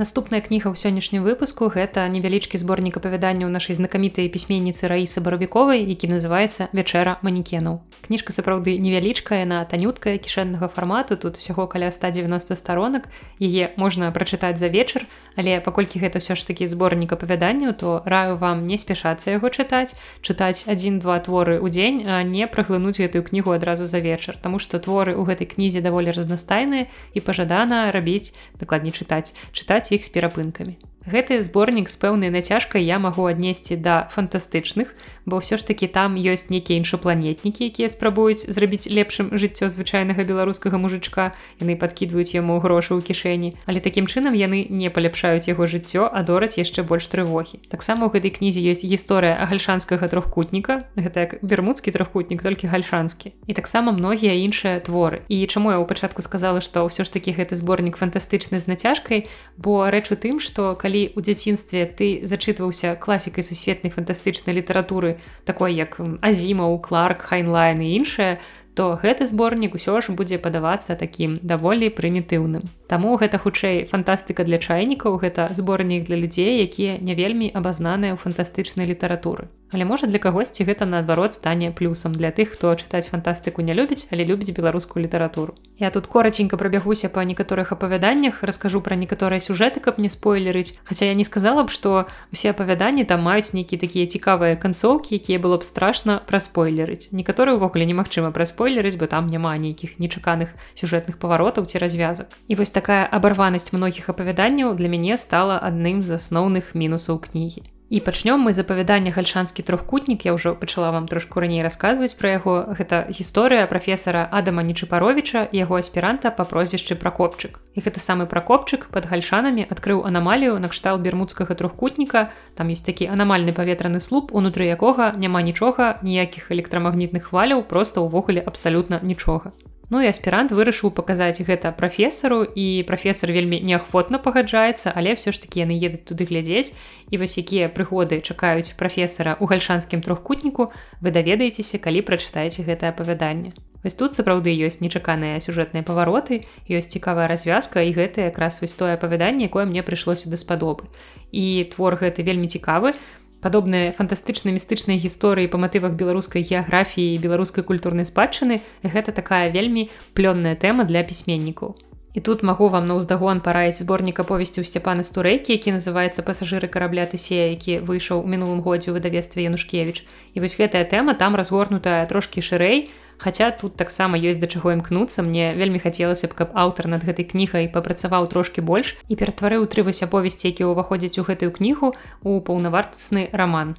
Наступная 0.00 0.40
кніга 0.40 0.72
ў 0.72 0.76
сённяшнім 0.80 1.20
выпуску 1.20 1.68
гэта 1.68 2.08
невялічкі 2.08 2.56
зборнік 2.56 2.96
апавяданняў 2.96 3.52
нашай 3.52 3.76
знакамітай 3.76 4.32
пісьменніцы 4.32 4.88
раісы 4.88 5.20
баравіковай, 5.20 5.84
які 5.84 6.08
называецца 6.08 6.72
вячэра 6.72 7.20
манекенаў. 7.20 7.84
Кніжка 8.00 8.32
сапраўды 8.32 8.80
невялічкая 8.80 9.44
на 9.44 9.60
танюткая 9.68 10.16
кішэннага 10.16 10.72
фармату 10.72 11.20
тут 11.20 11.36
усяго 11.36 11.68
каля 11.68 11.92
190 11.92 12.56
старонак 12.56 13.12
яе 13.36 13.76
можна 13.76 14.08
прачытаць 14.16 14.56
за 14.56 14.72
вечар, 14.72 15.04
але 15.36 15.58
паколькі 15.64 16.02
гэта 16.02 16.20
ўсё 16.20 16.36
ж 16.36 16.46
такі 16.46 16.68
зборнік 16.68 17.16
апавяданняў, 17.16 17.72
то 17.74 18.02
раю 18.04 18.36
вам 18.36 18.66
не 18.66 18.78
спяшацца 18.78 19.34
яго 19.34 19.48
чытаць, 19.48 19.96
чытаць 20.20 20.68
адзін-два 20.68 21.18
творы 21.24 21.58
ў 21.58 21.68
дзень, 21.72 21.98
а 22.06 22.22
не 22.22 22.46
праглынуць 22.46 23.00
гэтую 23.00 23.24
кнігу 23.24 23.56
адразу 23.56 23.86
за 23.86 23.98
вечар, 24.04 24.36
Таму 24.36 24.58
што 24.58 24.78
творы 24.78 25.16
ў 25.16 25.22
гэтай 25.24 25.48
кнізе 25.48 25.80
даволі 25.80 26.12
разнастайныя 26.12 26.88
і 27.14 27.18
пажадана 27.20 27.90
рабіць 27.90 28.34
дакладней 28.60 28.92
чытаць 28.92 29.34
чытаць 29.52 29.92
іх 29.92 30.04
з 30.04 30.10
перапынкамі. 30.12 30.91
Гэты 31.02 31.42
зборнік 31.42 31.90
з 31.90 31.96
пэўнай 31.98 32.30
нацяжкай 32.30 32.86
я 32.86 33.02
магу 33.02 33.26
аднесці 33.26 33.74
да 33.74 34.06
фантастычных, 34.14 34.94
бо 35.26 35.42
ўсё 35.42 35.58
ж 35.58 35.66
такі 35.66 35.90
там 35.90 36.14
ёсць 36.14 36.46
нейкія 36.46 36.78
іншапланетнікі, 36.78 37.66
якія 37.66 37.90
спрабуюць 37.90 38.46
зрабіць 38.46 38.86
лепшым 38.86 39.34
жыццё 39.34 39.66
звычайнага 39.66 40.22
беларускага 40.22 40.78
мужычка. 40.78 41.34
яны 41.58 41.74
падкідваюць 41.74 42.34
яму 42.38 42.62
грошы 42.62 42.94
ў 42.94 43.02
кішэні, 43.02 43.58
але 43.66 43.82
такім 43.82 44.06
чынам 44.06 44.34
яны 44.34 44.66
не 44.70 44.90
паляпшаюць 44.94 45.50
яго 45.50 45.66
жыццё, 45.66 46.06
а 46.06 46.22
дораць 46.22 46.54
яшчэ 46.54 46.86
больш 46.86 47.10
трывогі. 47.10 47.58
Таксама 47.66 48.06
ў 48.06 48.14
гэтай 48.14 48.30
кнізе 48.38 48.62
ёсць 48.62 48.86
гісторыя 48.86 49.42
гальшанскага 49.50 50.06
трохкутніка, 50.06 50.86
гэта 50.94 51.26
як 51.26 51.30
бермудскі 51.42 51.90
трохкутнік 51.90 52.42
толькі 52.42 52.70
гальшанскі. 52.70 53.34
І 53.46 53.52
таксама 53.54 53.90
многія 53.90 54.38
іншыя 54.38 54.78
творы. 54.78 55.26
І 55.26 55.46
чаму 55.50 55.74
я 55.74 55.82
ў 55.82 55.86
пачатку 55.86 56.22
сказала, 56.22 56.62
што 56.62 56.86
ўсё 56.86 57.02
ж 57.02 57.10
такі 57.10 57.34
гэты 57.34 57.58
зборнік 57.58 57.98
фантастычны 57.98 58.62
з 58.62 58.70
нацяжкай, 58.70 59.26
бо 59.58 59.90
рэч 59.90 60.14
у 60.14 60.16
тым, 60.18 60.38
што 60.38 60.74
калі 60.78 60.91
калі 60.92 61.08
ў 61.16 61.24
дзяцінстве 61.24 61.88
ты 61.88 62.28
зачытваўся 62.28 63.00
класікай 63.00 63.40
сусветнай 63.40 63.88
фантастычнай 63.88 64.60
літаратуры 64.60 65.16
такой 65.48 65.72
як 65.72 65.96
азімаў 66.20 66.76
кларк 66.84 67.24
хайнлайн 67.32 67.80
і 67.80 67.88
іншае 67.96 68.36
то 68.76 69.00
гэты 69.00 69.24
зборнік 69.24 69.72
усё 69.80 70.04
ж 70.04 70.12
будзе 70.12 70.36
падавацца 70.36 70.96
такім 71.00 71.40
даволі 71.40 71.88
прымітыўным. 71.96 72.68
Таму 72.92 73.16
гэта 73.16 73.40
хутчэй 73.40 73.88
фантастыка 73.88 74.44
для 74.44 74.60
чайнікаў 74.60 75.16
гэта 75.16 75.48
зборнік 75.56 76.04
для 76.04 76.20
людзей 76.20 76.60
якія 76.60 77.00
не 77.00 77.16
вельмі 77.16 77.48
абазнаныя 77.48 78.12
ў 78.12 78.20
фантастычнай 78.20 78.84
літаратуры 78.84 79.48
Але 79.72 79.84
можа 79.84 80.06
для 80.06 80.20
кагосьці 80.20 80.64
гэта 80.68 80.84
наадварот 80.84 81.34
стане 81.34 81.72
плюсам 81.72 82.12
для 82.12 82.30
тых, 82.30 82.52
хто 82.52 82.76
чытаць 82.76 83.08
фантастыку 83.08 83.64
не 83.64 83.72
любіць, 83.72 84.04
але 84.12 84.24
любіць 84.24 84.52
беларускую 84.52 85.02
літаратуру. 85.04 85.56
Я 85.78 85.90
тут 85.90 86.06
кораценька 86.06 86.56
прабягуся 86.60 87.08
па 87.08 87.24
некаторых 87.24 87.72
апавяданнях, 87.72 88.42
раскажу 88.42 88.80
пра 88.80 88.96
некаторыя 88.96 89.40
сюжэты, 89.40 89.80
каб 89.80 89.98
не 89.98 90.12
спойлерыць. 90.12 90.76
Хаця 90.84 91.06
я 91.08 91.14
не 91.14 91.24
сказала 91.24 91.64
б, 91.64 91.72
што 91.72 92.06
усе 92.32 92.50
апавяданні 92.50 93.04
там 93.04 93.24
маюць 93.24 93.56
нейкія 93.56 93.80
такія 93.80 94.06
цікавыя 94.06 94.56
канцоўкі, 94.56 95.16
якія 95.16 95.40
было 95.40 95.56
б 95.56 95.64
страшна 95.64 96.20
праспойлерыць. 96.28 97.08
Некаторыя 97.10 97.56
ўвогуле 97.56 97.88
немагчыма 97.88 98.30
праспойлерыць, 98.30 99.00
бо 99.00 99.08
там 99.08 99.26
няма 99.26 99.56
нейкіх 99.56 99.98
нечаканых 99.98 100.52
сюжэтных 100.76 101.16
паваротаў 101.16 101.64
ці 101.64 101.80
развязак. 101.80 102.28
І 102.46 102.60
вось 102.60 102.70
такая 102.70 103.08
абарванасць 103.08 103.72
многіх 103.72 104.12
апавяданняў 104.12 104.76
для 104.76 104.92
мяне 104.92 105.16
стала 105.16 105.58
адным 105.58 106.02
з 106.04 106.20
асноўных 106.20 106.76
мінусаў 106.76 107.18
кнігі. 107.18 107.64
І 107.92 108.00
пачнём 108.00 108.40
мы 108.40 108.56
з 108.56 108.64
апавядання 108.64 109.12
гальшанскі 109.12 109.62
трохкутнік. 109.62 110.24
Я 110.24 110.32
ўжо 110.32 110.56
пачала 110.56 110.90
вам 110.96 111.04
трошку 111.04 111.44
раней 111.44 111.60
расказваць 111.60 112.16
пра 112.16 112.40
яго. 112.40 112.72
Гэта 112.72 113.12
гісторыя 113.12 113.68
прафесара 113.68 114.24
адама 114.32 114.64
нечыпаровича 114.64 115.52
яго 115.52 115.76
аспіранта 115.76 116.32
па 116.32 116.48
прозвішчы 116.48 116.96
пракопчык. 116.96 117.60
І 117.76 117.84
гэта 117.84 118.00
самы 118.00 118.24
пракопчык 118.24 118.88
под 118.88 119.12
гальшанамі 119.12 119.68
адкрыў 119.68 120.08
анамалію 120.08 120.56
накшталт 120.56 121.04
бермудскага 121.04 121.52
трохкутніка. 121.52 122.32
Там 122.56 122.72
ёсць 122.72 122.80
такі 122.80 123.12
анамальны 123.12 123.52
паветраны 123.52 124.00
слуп 124.00 124.32
унутры 124.32 124.72
якога 124.72 125.12
няма 125.12 125.44
нічога 125.44 126.00
ніякіх 126.00 126.48
электрамагнітных 126.48 127.28
хваляў 127.28 127.60
просто 127.68 128.08
ўвогуле 128.08 128.40
абсалютна 128.40 129.04
нічога 129.04 129.52
Ну 129.92 130.00
і 130.00 130.08
аспірант 130.08 130.54
вырашыў 130.56 130.88
паказаць 130.96 131.44
гэта 131.44 131.68
прафесару 131.76 132.38
і 132.48 132.80
прафесор 132.88 133.28
вельмі 133.36 133.58
неахвотна 133.60 134.16
пагаджаецца, 134.16 134.88
але 134.88 135.12
ўсё 135.12 135.36
ж 135.36 135.42
такі 135.44 135.68
яны 135.68 135.76
едуць 135.76 136.08
туды 136.08 136.24
глядзець 136.24 136.72
і 137.12 137.20
вось 137.20 137.36
якія 137.36 137.68
прыгоды 137.68 138.24
чакаюць 138.24 138.72
прафесара 138.80 139.36
ў 139.36 139.44
гальшанскім 139.52 140.00
трохкутніку, 140.00 140.72
вы 141.04 141.12
даведаецеся, 141.12 141.76
калі 141.76 142.00
прачытаеце 142.08 142.64
гэтае 142.64 142.88
апавяданне. 142.96 143.52
Вось 143.84 143.98
тут 143.98 144.16
сапраўды 144.16 144.56
ёсць 144.64 144.80
нечаканыя 144.80 145.44
сюжэтныя 145.44 145.84
павароты, 145.84 146.48
ёсць 146.72 146.88
цікавая 146.88 147.28
развязка 147.28 147.84
і 147.84 147.92
гэта 147.92 148.32
якраз 148.32 148.64
вось 148.64 148.72
тое 148.72 148.96
апавяданне, 148.96 149.52
якое 149.52 149.68
мне 149.68 149.84
прыйшлося 149.84 150.32
даспадобы. 150.32 150.88
І 151.36 151.68
твор 151.68 152.00
гэты 152.00 152.24
вельмі 152.24 152.48
цікавы, 152.48 152.96
падобныя 153.42 153.92
фантастычныя 153.98 154.54
містычныя 154.56 155.02
гісторыі 155.02 155.50
па 155.52 155.58
матывах 155.58 155.98
беларускай 155.98 156.46
геаграфіі 156.46 157.12
і 157.12 157.22
беларускай 157.22 157.66
культурнай 157.66 158.06
спадчыны 158.08 158.62
гэта 158.86 159.10
такая 159.12 159.50
вельмі 159.50 159.90
плённая 160.14 160.54
тэма 160.54 160.86
для 160.86 161.02
пісьменнікаў. 161.02 161.74
І 162.12 162.20
тут 162.20 162.42
магу 162.42 162.68
вам 162.68 162.86
на 162.86 163.00
ўздагон 163.00 163.40
параіць 163.40 163.80
зборнік 163.80 164.20
аповесці 164.20 164.60
ў 164.60 164.68
сцяпаны 164.68 165.00
стурэйкі, 165.00 165.56
які 165.56 165.76
называецца 165.80 166.20
пасажыры 166.20 166.68
карабля 166.68 167.08
тысея, 167.08 167.48
які 167.56 167.80
выйшаў 167.80 168.20
у 168.20 168.28
мінулым 168.28 168.60
годзе 168.60 168.92
ў 168.92 169.00
выдавестве 169.00 169.48
Янушкевіч. 169.48 170.04
І 170.36 170.44
вось 170.44 170.58
гэтая 170.60 170.84
тэма 170.84 171.16
там 171.16 171.32
разгорнутая 171.40 172.04
трошкі 172.04 172.44
шырэй, 172.44 172.92
Хаця 173.22 173.52
тут 173.54 173.76
таксама 173.76 174.18
ёсць 174.18 174.40
да 174.42 174.48
чаго 174.50 174.72
імкнуцца 174.74 175.22
мне 175.22 175.54
вельмі 175.54 175.78
хацелася 175.78 176.26
б 176.26 176.34
каб 176.34 176.56
аўтар 176.58 176.90
над 176.90 177.06
гэтай 177.06 177.22
кнігай 177.22 177.68
папрацаваў 177.70 178.26
трошки 178.26 178.58
больш 178.58 178.98
і 179.06 179.14
ператварыў 179.14 179.70
тры 179.70 179.86
вось 179.86 180.02
аповесці 180.02 180.50
якія 180.50 180.66
ўваходзяць 180.66 181.22
у 181.22 181.26
гэтую 181.30 181.54
кнігу 181.54 181.94
у 182.26 182.40
паўнавартасны 182.42 183.30
раман 183.30 183.78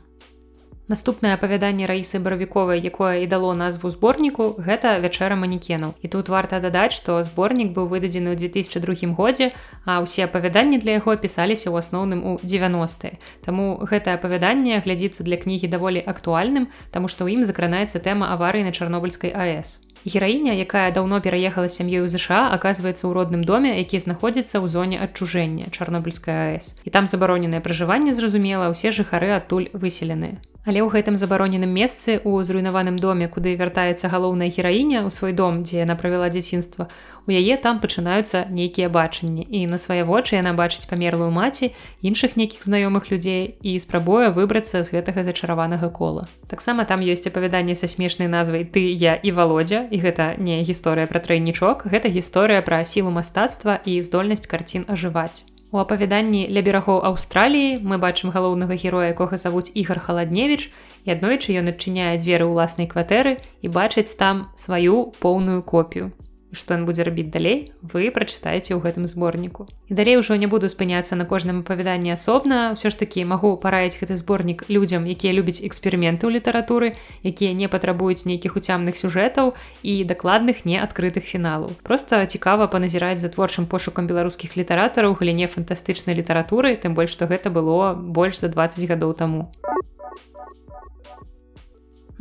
Наступнае 0.92 1.32
апавяданне 1.40 1.88
раісы 1.88 2.20
баравіковай, 2.20 2.84
якое 2.84 3.24
і 3.24 3.28
дало 3.32 3.54
назву 3.56 3.88
зборніку, 3.88 4.60
гэта 4.60 5.00
вячэра 5.00 5.40
манекенаў. 5.40 5.96
І 6.04 6.12
тут 6.12 6.28
варта 6.28 6.60
дадаць, 6.60 6.92
што 6.92 7.24
зборнік 7.24 7.72
быў 7.72 7.88
выдадзены 7.88 8.36
ў 8.36 8.52
2002 8.52 9.16
годзе, 9.16 9.56
а 9.88 10.04
ўсе 10.04 10.28
апавяданні 10.28 10.84
для 10.84 11.00
яго 11.00 11.16
пісаліся 11.16 11.72
ў 11.72 11.80
асноўным 11.80 12.20
у 12.28 12.34
90. 12.44 13.16
Таму 13.48 13.80
гэтае 13.80 14.20
апавяданне 14.20 14.84
глядзіцца 14.84 15.24
для 15.24 15.40
кнігі 15.40 15.72
даволі 15.72 16.04
актуальным, 16.04 16.68
таму 16.92 17.08
што 17.08 17.24
ў 17.24 17.40
ім 17.40 17.48
закранаецца 17.48 18.04
тэма 18.04 18.36
аварыі 18.36 18.68
на 18.68 18.76
чарнобыльскай 18.76 19.32
АС. 19.32 19.80
Гераіня, 20.04 20.52
якая 20.52 20.92
даўно 20.92 21.24
пераехала 21.24 21.72
сям'ёю 21.72 22.12
ЗША, 22.12 22.52
аказваецца 22.52 23.08
ў 23.08 23.16
родным 23.16 23.48
доме, 23.48 23.80
які 23.80 24.04
знаходзіцца 24.04 24.60
ў 24.60 24.68
зоне 24.68 25.00
адчужэння 25.00 25.72
чарнобыльская 25.72 26.60
АС. 26.60 26.76
І 26.84 26.92
там 26.92 27.08
забароненае 27.08 27.64
пражыванне 27.64 28.12
зразумела, 28.12 28.68
усе 28.68 28.92
жыхары 28.92 29.32
адтуль 29.32 29.72
выселеныя. 29.72 30.44
Але 30.64 30.80
ў 30.80 30.88
гэтым 30.96 31.20
забароненым 31.20 31.68
месцы 31.68 32.22
у 32.24 32.40
зруйнаваным 32.40 32.96
доме, 32.96 33.28
куды 33.28 33.52
вяртаецца 33.60 34.08
галоўная 34.08 34.48
гераіня 34.48 35.04
ў 35.04 35.12
свой 35.12 35.36
дом, 35.36 35.68
дзе 35.68 35.84
яна 35.84 36.00
правяла 36.00 36.32
дзяцінства. 36.32 36.88
У 37.28 37.36
яе 37.36 37.60
там 37.60 37.84
пачынаюцца 37.84 38.48
нейкія 38.48 38.88
бачанні 38.88 39.44
і 39.44 39.68
на 39.68 39.76
свае 39.76 40.08
вочы 40.08 40.40
яна 40.40 40.56
бачыць 40.56 40.88
памерлую 40.88 41.28
маці 41.36 41.76
іншых 42.00 42.40
нейкіх 42.40 42.64
знаёмых 42.64 43.12
людзей 43.12 43.60
і 43.60 43.76
спрабуе 43.84 44.32
выбрацца 44.32 44.88
з 44.88 44.92
гэтага 44.96 45.28
зачараванага 45.28 45.92
кола. 45.92 46.32
Таксама 46.48 46.88
там 46.88 47.04
ёсць 47.04 47.28
апавяданне 47.28 47.76
са 47.76 47.92
смешнай 47.92 48.32
назвай 48.32 48.64
ты 48.64 48.88
я 48.88 49.20
і 49.20 49.36
володя 49.36 49.84
і 49.92 50.00
гэта 50.00 50.40
не 50.40 50.64
гісторыя 50.64 51.12
пра 51.12 51.20
трайнічок, 51.20 51.92
гэта 51.92 52.08
гісторыя 52.08 52.64
пра 52.64 52.88
сілу 52.88 53.12
мастацтва 53.12 53.84
і 53.84 54.00
здольнасць 54.00 54.48
карцін 54.48 54.88
ажываць. 54.88 55.44
У 55.74 55.80
апавяданні 55.82 56.42
ля 56.54 56.62
берагоў 56.62 57.00
Аўстраліі 57.10 57.82
мы 57.82 57.98
бачым 57.98 58.30
галоўнага 58.30 58.78
героя, 58.78 59.10
якога 59.10 59.42
завуць 59.42 59.74
ігар 59.74 59.98
халадневіч 60.06 60.70
і 60.70 61.14
аднойчы 61.18 61.58
ён 61.58 61.72
адчыняе 61.72 62.14
дзверы 62.22 62.46
ўласнай 62.46 62.86
кватэры 62.92 63.42
і 63.66 63.74
бачыць 63.74 64.14
там 64.20 64.44
сваю 64.54 65.10
поўную 65.18 65.66
копію. 65.66 66.14
Што 66.54 66.78
ён 66.78 66.86
будзе 66.86 67.04
рабіць 67.04 67.34
далей 67.34 67.74
вы 67.82 68.14
прачытаеце 68.14 68.74
ў 68.74 68.80
гэтым 68.80 69.10
зборніку. 69.10 69.68
І 69.90 69.98
далей 69.98 70.18
ужо 70.18 70.38
не 70.38 70.48
буду 70.48 70.70
спыняцца 70.70 71.18
на 71.18 71.26
кожным 71.26 71.66
апавяданні 71.66 72.14
асобна. 72.14 72.78
Ўсё 72.78 72.94
ж 72.94 73.00
такі 73.02 73.26
магу 73.26 73.58
параіць 73.58 73.98
гэты 73.98 74.16
зборнік 74.16 74.70
людзям 74.70 75.10
якія 75.10 75.34
любяць 75.34 75.62
эксперыменты 75.66 76.30
ў 76.30 76.38
літаратуры 76.38 76.96
якія 77.26 77.54
не 77.58 77.68
патрабуюць 77.68 78.26
нейкіх 78.30 78.56
уцямных 78.56 78.96
сюжэтаў 78.98 79.54
і 79.84 79.94
дакладных 80.06 80.66
не 80.66 80.78
адкрытых 80.78 81.26
фіналаў. 81.26 81.74
Просто 81.84 82.26
цікава 82.26 82.70
паназіраць 82.70 83.20
за 83.20 83.34
творчым 83.34 83.66
пошукам 83.66 84.08
беларускіх 84.08 84.56
літаратараў 84.58 85.18
галіне 85.18 85.50
фантастычнай 85.50 86.16
літаратуры 86.16 86.78
тым 86.78 86.94
больш 86.94 87.18
што 87.18 87.26
гэта 87.26 87.50
было 87.50 87.94
больш 87.94 88.40
за 88.40 88.48
20 88.48 88.88
гадоў 88.90 89.14
таму 89.14 89.50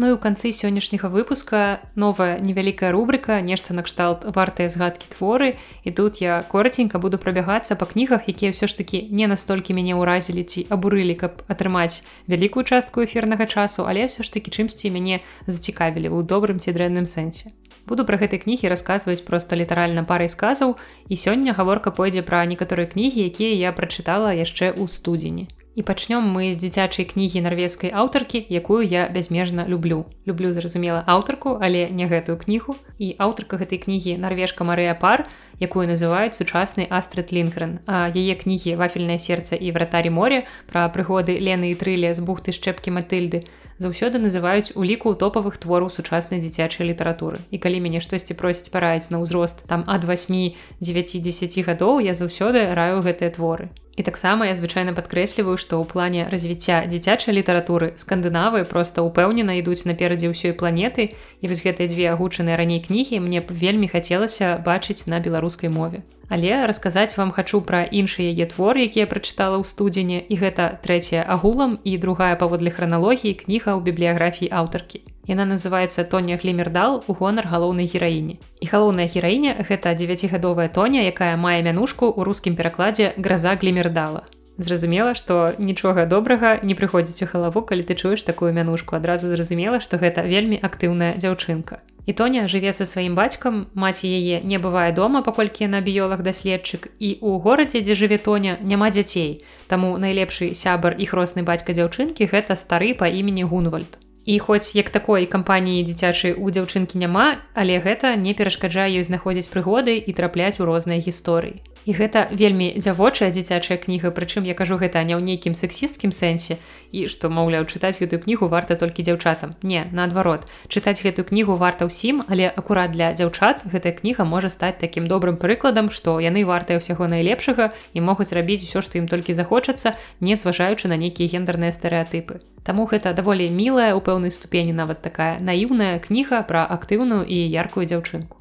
Ну 0.00 0.08
і 0.08 0.16
ў 0.16 0.18
канцы 0.24 0.48
сённяшняга 0.56 1.12
выпуска 1.12 1.84
новая 2.00 2.40
невялікая 2.40 2.96
рубрика 2.96 3.44
нешта 3.44 3.76
накшталт 3.76 4.24
вартыя 4.24 4.72
згадкі 4.72 5.04
творы 5.12 5.60
і 5.84 5.92
тут 5.92 6.16
я 6.24 6.40
кораценька 6.48 6.96
буду 6.96 7.20
прабягацца 7.20 7.76
па 7.76 7.84
кнігах 7.84 8.24
якія 8.24 8.56
ўсё 8.56 8.72
ж 8.72 8.80
такі 8.80 9.04
не 9.12 9.28
настолькі 9.28 9.76
мяне 9.76 9.92
ўразілі 9.92 10.48
ці 10.48 10.64
абурылі 10.72 11.12
каб 11.20 11.44
атрымаць 11.44 12.00
вялікую 12.24 12.64
частку 12.64 13.04
эфірнага 13.04 13.44
часу 13.44 13.84
але 13.84 14.08
ўсё 14.08 14.24
ж 14.24 14.32
такі 14.32 14.48
чымсьці 14.48 14.88
мяне 14.88 15.20
зацікавілі 15.44 16.08
ў 16.08 16.24
добрым 16.24 16.56
ці 16.56 16.72
дрэнным 16.72 17.04
сэнсе. 17.04 17.52
Буду 17.84 18.08
пра 18.08 18.16
гэтай 18.16 18.40
кнігі 18.40 18.72
расказваць 18.72 19.20
проста 19.28 19.60
літаральна 19.60 20.08
парай 20.08 20.32
сказаў 20.32 20.80
і 21.12 21.14
сёння 21.20 21.52
гаворка 21.52 21.92
пойдзе 21.92 22.24
пра 22.24 22.40
некаторыя 22.48 22.88
кнігі 22.88 23.28
якія 23.28 23.52
я 23.68 23.76
прачытала 23.76 24.32
яшчэ 24.32 24.72
ў 24.72 24.88
студзені 24.88 25.52
І 25.74 25.80
пачнём 25.80 26.28
мы 26.28 26.52
з 26.52 26.60
дзіцячай 26.60 27.08
кнігі 27.08 27.40
нарвежскай 27.40 27.88
аўтаркі, 27.96 28.44
якую 28.44 28.84
я 28.84 29.08
бязмежна 29.08 29.64
люблю. 29.64 30.04
Люблю 30.28 30.52
зразумела 30.52 31.00
аўтарку, 31.06 31.56
але 31.56 31.88
не 31.88 32.04
гэтую 32.04 32.36
кнігу. 32.36 32.76
І 33.00 33.16
аўтарка 33.16 33.56
гэтай 33.56 33.80
кнігі 33.80 34.20
нарвежка 34.20 34.68
Марыя 34.68 34.92
пар, 34.92 35.24
якую 35.64 35.88
называюць 35.88 36.36
сучасны 36.36 36.84
Астрыд 36.92 37.32
Лінкрен. 37.32 37.80
А 37.88 38.12
яе 38.12 38.36
кнігі 38.36 38.76
вафельнае 38.76 39.16
сердце 39.16 39.56
і 39.56 39.72
вратарі 39.72 40.12
моря 40.12 40.44
пра 40.68 40.92
прыгоды 40.92 41.40
Лены 41.40 41.72
і 41.72 41.78
трылі 41.80 42.12
з 42.12 42.20
бухты 42.20 42.52
шчэпкі 42.52 42.92
Матыльды 42.92 43.48
заўсёды 43.80 44.20
называюць 44.20 44.76
уліку 44.76 45.16
топавых 45.16 45.56
твораў 45.56 45.88
сучаснай 45.88 46.44
дзіцячай 46.44 46.86
літаратуры. 46.86 47.40
І 47.50 47.56
калі 47.56 47.80
мяне 47.80 48.04
штосьці 48.04 48.36
просіць 48.36 48.68
параіць 48.68 49.08
на 49.08 49.24
ўзрост 49.24 49.64
там 49.66 49.88
ад 49.88 50.04
8 50.04 50.52
9-10 50.84 51.64
гадоў 51.64 52.04
я 52.04 52.12
заўсёды 52.12 52.68
раю 52.76 53.00
гэтыя 53.00 53.32
творы. 53.32 53.72
І 53.96 54.02
таксама 54.02 54.46
я 54.48 54.56
звычайна 54.56 54.96
падкрэсліваю, 54.96 55.60
што 55.60 55.76
ў 55.76 55.84
плане 55.84 56.24
развіцця 56.32 56.88
дзіцячай 56.88 57.36
літаратуры 57.36 57.92
скандынавы 58.00 58.64
проста 58.64 59.04
ўпэўнена 59.04 59.60
ідуць 59.60 59.84
наперадзе 59.84 60.32
ўсёй 60.32 60.56
планеты 60.56 61.12
і 61.12 61.44
вось 61.52 61.60
гэтыя 61.60 61.92
дзве 61.92 62.08
агучаныя 62.08 62.56
раней 62.56 62.80
кнігі 62.80 63.20
мне 63.20 63.44
б 63.44 63.52
вельмі 63.52 63.92
хацелася 63.92 64.56
бачыць 64.64 65.04
на 65.12 65.20
беларускай 65.20 65.68
мове. 65.68 66.00
Але 66.32 66.64
расказаць 66.64 67.20
вам 67.20 67.36
хачу 67.36 67.60
пра 67.60 67.84
іншыя 67.84 68.32
яе 68.32 68.48
творы, 68.48 68.88
якія 68.88 69.04
прачытала 69.04 69.60
ў 69.60 69.68
студзені 69.68 70.24
і 70.24 70.34
гэта 70.40 70.80
трэцяя 70.80 71.28
агулам 71.28 71.76
і 71.84 72.00
другая 72.00 72.32
паводле 72.40 72.72
храналогіі 72.72 73.36
кніга 73.44 73.76
ў 73.76 73.84
бібліяграфіі 73.84 74.48
аўтаркі. 74.48 75.04
Яна 75.28 75.44
называецца 75.46 76.02
Тоня 76.02 76.36
Глімердал 76.36 77.04
у 77.06 77.14
гонар 77.14 77.46
галоўнай 77.46 77.86
гераіне. 77.86 78.42
І 78.58 78.66
галоўная 78.66 79.06
гераіня 79.06 79.54
гэта 79.68 79.94
дзевяцігадовая 79.94 80.66
тоня, 80.68 81.06
якая 81.06 81.36
мае 81.38 81.62
мянушку 81.62 82.10
ў 82.10 82.26
рускім 82.26 82.58
перакладзе 82.58 83.14
граза 83.16 83.54
Глімердала. 83.54 84.26
Зразумела, 84.58 85.14
што 85.14 85.54
нічога 85.58 86.06
добрага 86.10 86.58
не 86.62 86.74
прыходзіць 86.74 87.22
у 87.22 87.30
галаву, 87.30 87.62
калі 87.62 87.86
ты 87.86 87.94
чуеш 87.94 88.26
такую 88.26 88.52
мянушку. 88.52 88.96
адразу 88.96 89.30
зразумела, 89.30 89.78
што 89.80 89.96
гэта 89.96 90.26
вельмі 90.26 90.58
актыўная 90.58 91.14
дзяўчынка. 91.14 91.78
І 92.06 92.12
Тоня 92.12 92.48
жыве 92.50 92.72
са 92.72 92.82
сваім 92.82 93.14
бацькам, 93.14 93.66
маці 93.74 94.10
яе 94.10 94.42
не 94.42 94.58
бывае 94.58 94.90
дома, 94.92 95.22
паколькі 95.22 95.70
на 95.70 95.80
біёлаг 95.80 96.22
даследчык 96.26 96.90
і 96.98 97.22
ў 97.22 97.38
горадзе, 97.38 97.80
дзе 97.80 97.94
жыве 97.94 98.18
Тоня, 98.18 98.58
няма 98.60 98.90
дзяцей. 98.90 99.46
Таму 99.70 99.96
найлепшы 99.98 100.54
сябар 100.54 100.98
і 100.98 101.06
хросны 101.06 101.46
бацька 101.46 101.72
дзяўчынкі 101.72 102.26
гэта 102.26 102.58
стары 102.58 102.94
па 102.98 103.06
імені 103.06 103.46
Гунвальд. 103.46 104.02
І 104.24 104.38
хоць 104.38 104.74
як 104.78 104.90
такой 104.90 105.26
кампаніі 105.26 105.82
дзіцячай 105.82 106.32
у 106.38 106.50
дзяўчынкі 106.50 106.98
няма, 106.98 107.42
але 107.54 107.82
гэта 107.82 108.14
не 108.14 108.34
перашкаджае 108.38 109.02
ёй 109.02 109.04
знаходзіць 109.04 109.50
прыгоды 109.50 109.98
і 109.98 110.12
трапляць 110.14 110.62
у 110.62 110.64
розныя 110.64 111.02
гісторыі. 111.02 111.58
І 111.84 111.92
гэта 111.98 112.30
вельмі 112.30 112.78
дзявочая 112.78 113.34
дзіцячая 113.34 113.78
кніга, 113.82 114.14
прычым 114.14 114.46
я 114.46 114.54
кажу 114.54 114.78
гэта 114.78 115.02
не 115.02 115.18
ў 115.18 115.22
нейкім 115.26 115.58
сексісцкім 115.58 116.14
сэнсе 116.14 116.62
і 116.92 117.08
што 117.08 117.32
маўляў 117.32 117.64
чытаць 117.66 117.96
гэтую 117.98 118.20
кнігу 118.22 118.48
варта 118.52 118.76
толькі 118.76 119.02
дзяўчатам. 119.02 119.56
Не, 119.62 119.88
наадварот, 119.92 120.44
чытаць 120.68 121.00
гэтую 121.00 121.24
кнігу 121.24 121.56
варта 121.56 121.88
ўсім, 121.88 122.22
але 122.28 122.52
акурат 122.52 122.92
для 122.92 123.12
дзяўчат 123.16 123.64
гэтая 123.64 123.96
кніга 123.96 124.28
можа 124.28 124.52
стаць 124.52 124.78
такім 124.78 125.08
добрым 125.08 125.40
прыкладам, 125.40 125.90
што 125.90 126.20
яны 126.20 126.44
вартыя 126.44 126.78
ўсяго 126.78 127.08
найлепшага 127.08 127.72
і 127.96 128.04
могуць 128.04 128.30
рабіць 128.36 128.62
усё, 128.68 128.84
што 128.84 129.00
ім 129.00 129.08
толькі 129.08 129.34
захочацца, 129.34 129.96
не 130.20 130.36
зважаючы 130.36 130.92
на 130.92 131.00
нейкія 131.00 131.32
гендерныя 131.32 131.72
стэеатыпы. 131.72 132.44
Таму 132.62 132.86
гэта 132.86 133.16
даволі 133.16 133.48
мілая 133.48 133.96
ў 133.96 134.00
пэўнай 134.04 134.30
ступені 134.30 134.76
нават 134.76 135.02
такая 135.02 135.40
наіўная 135.40 135.98
кніга 135.98 136.44
пра 136.46 136.62
актыўную 136.68 137.24
і 137.26 137.38
яркую 137.50 137.88
дзяўчынку. 137.88 138.38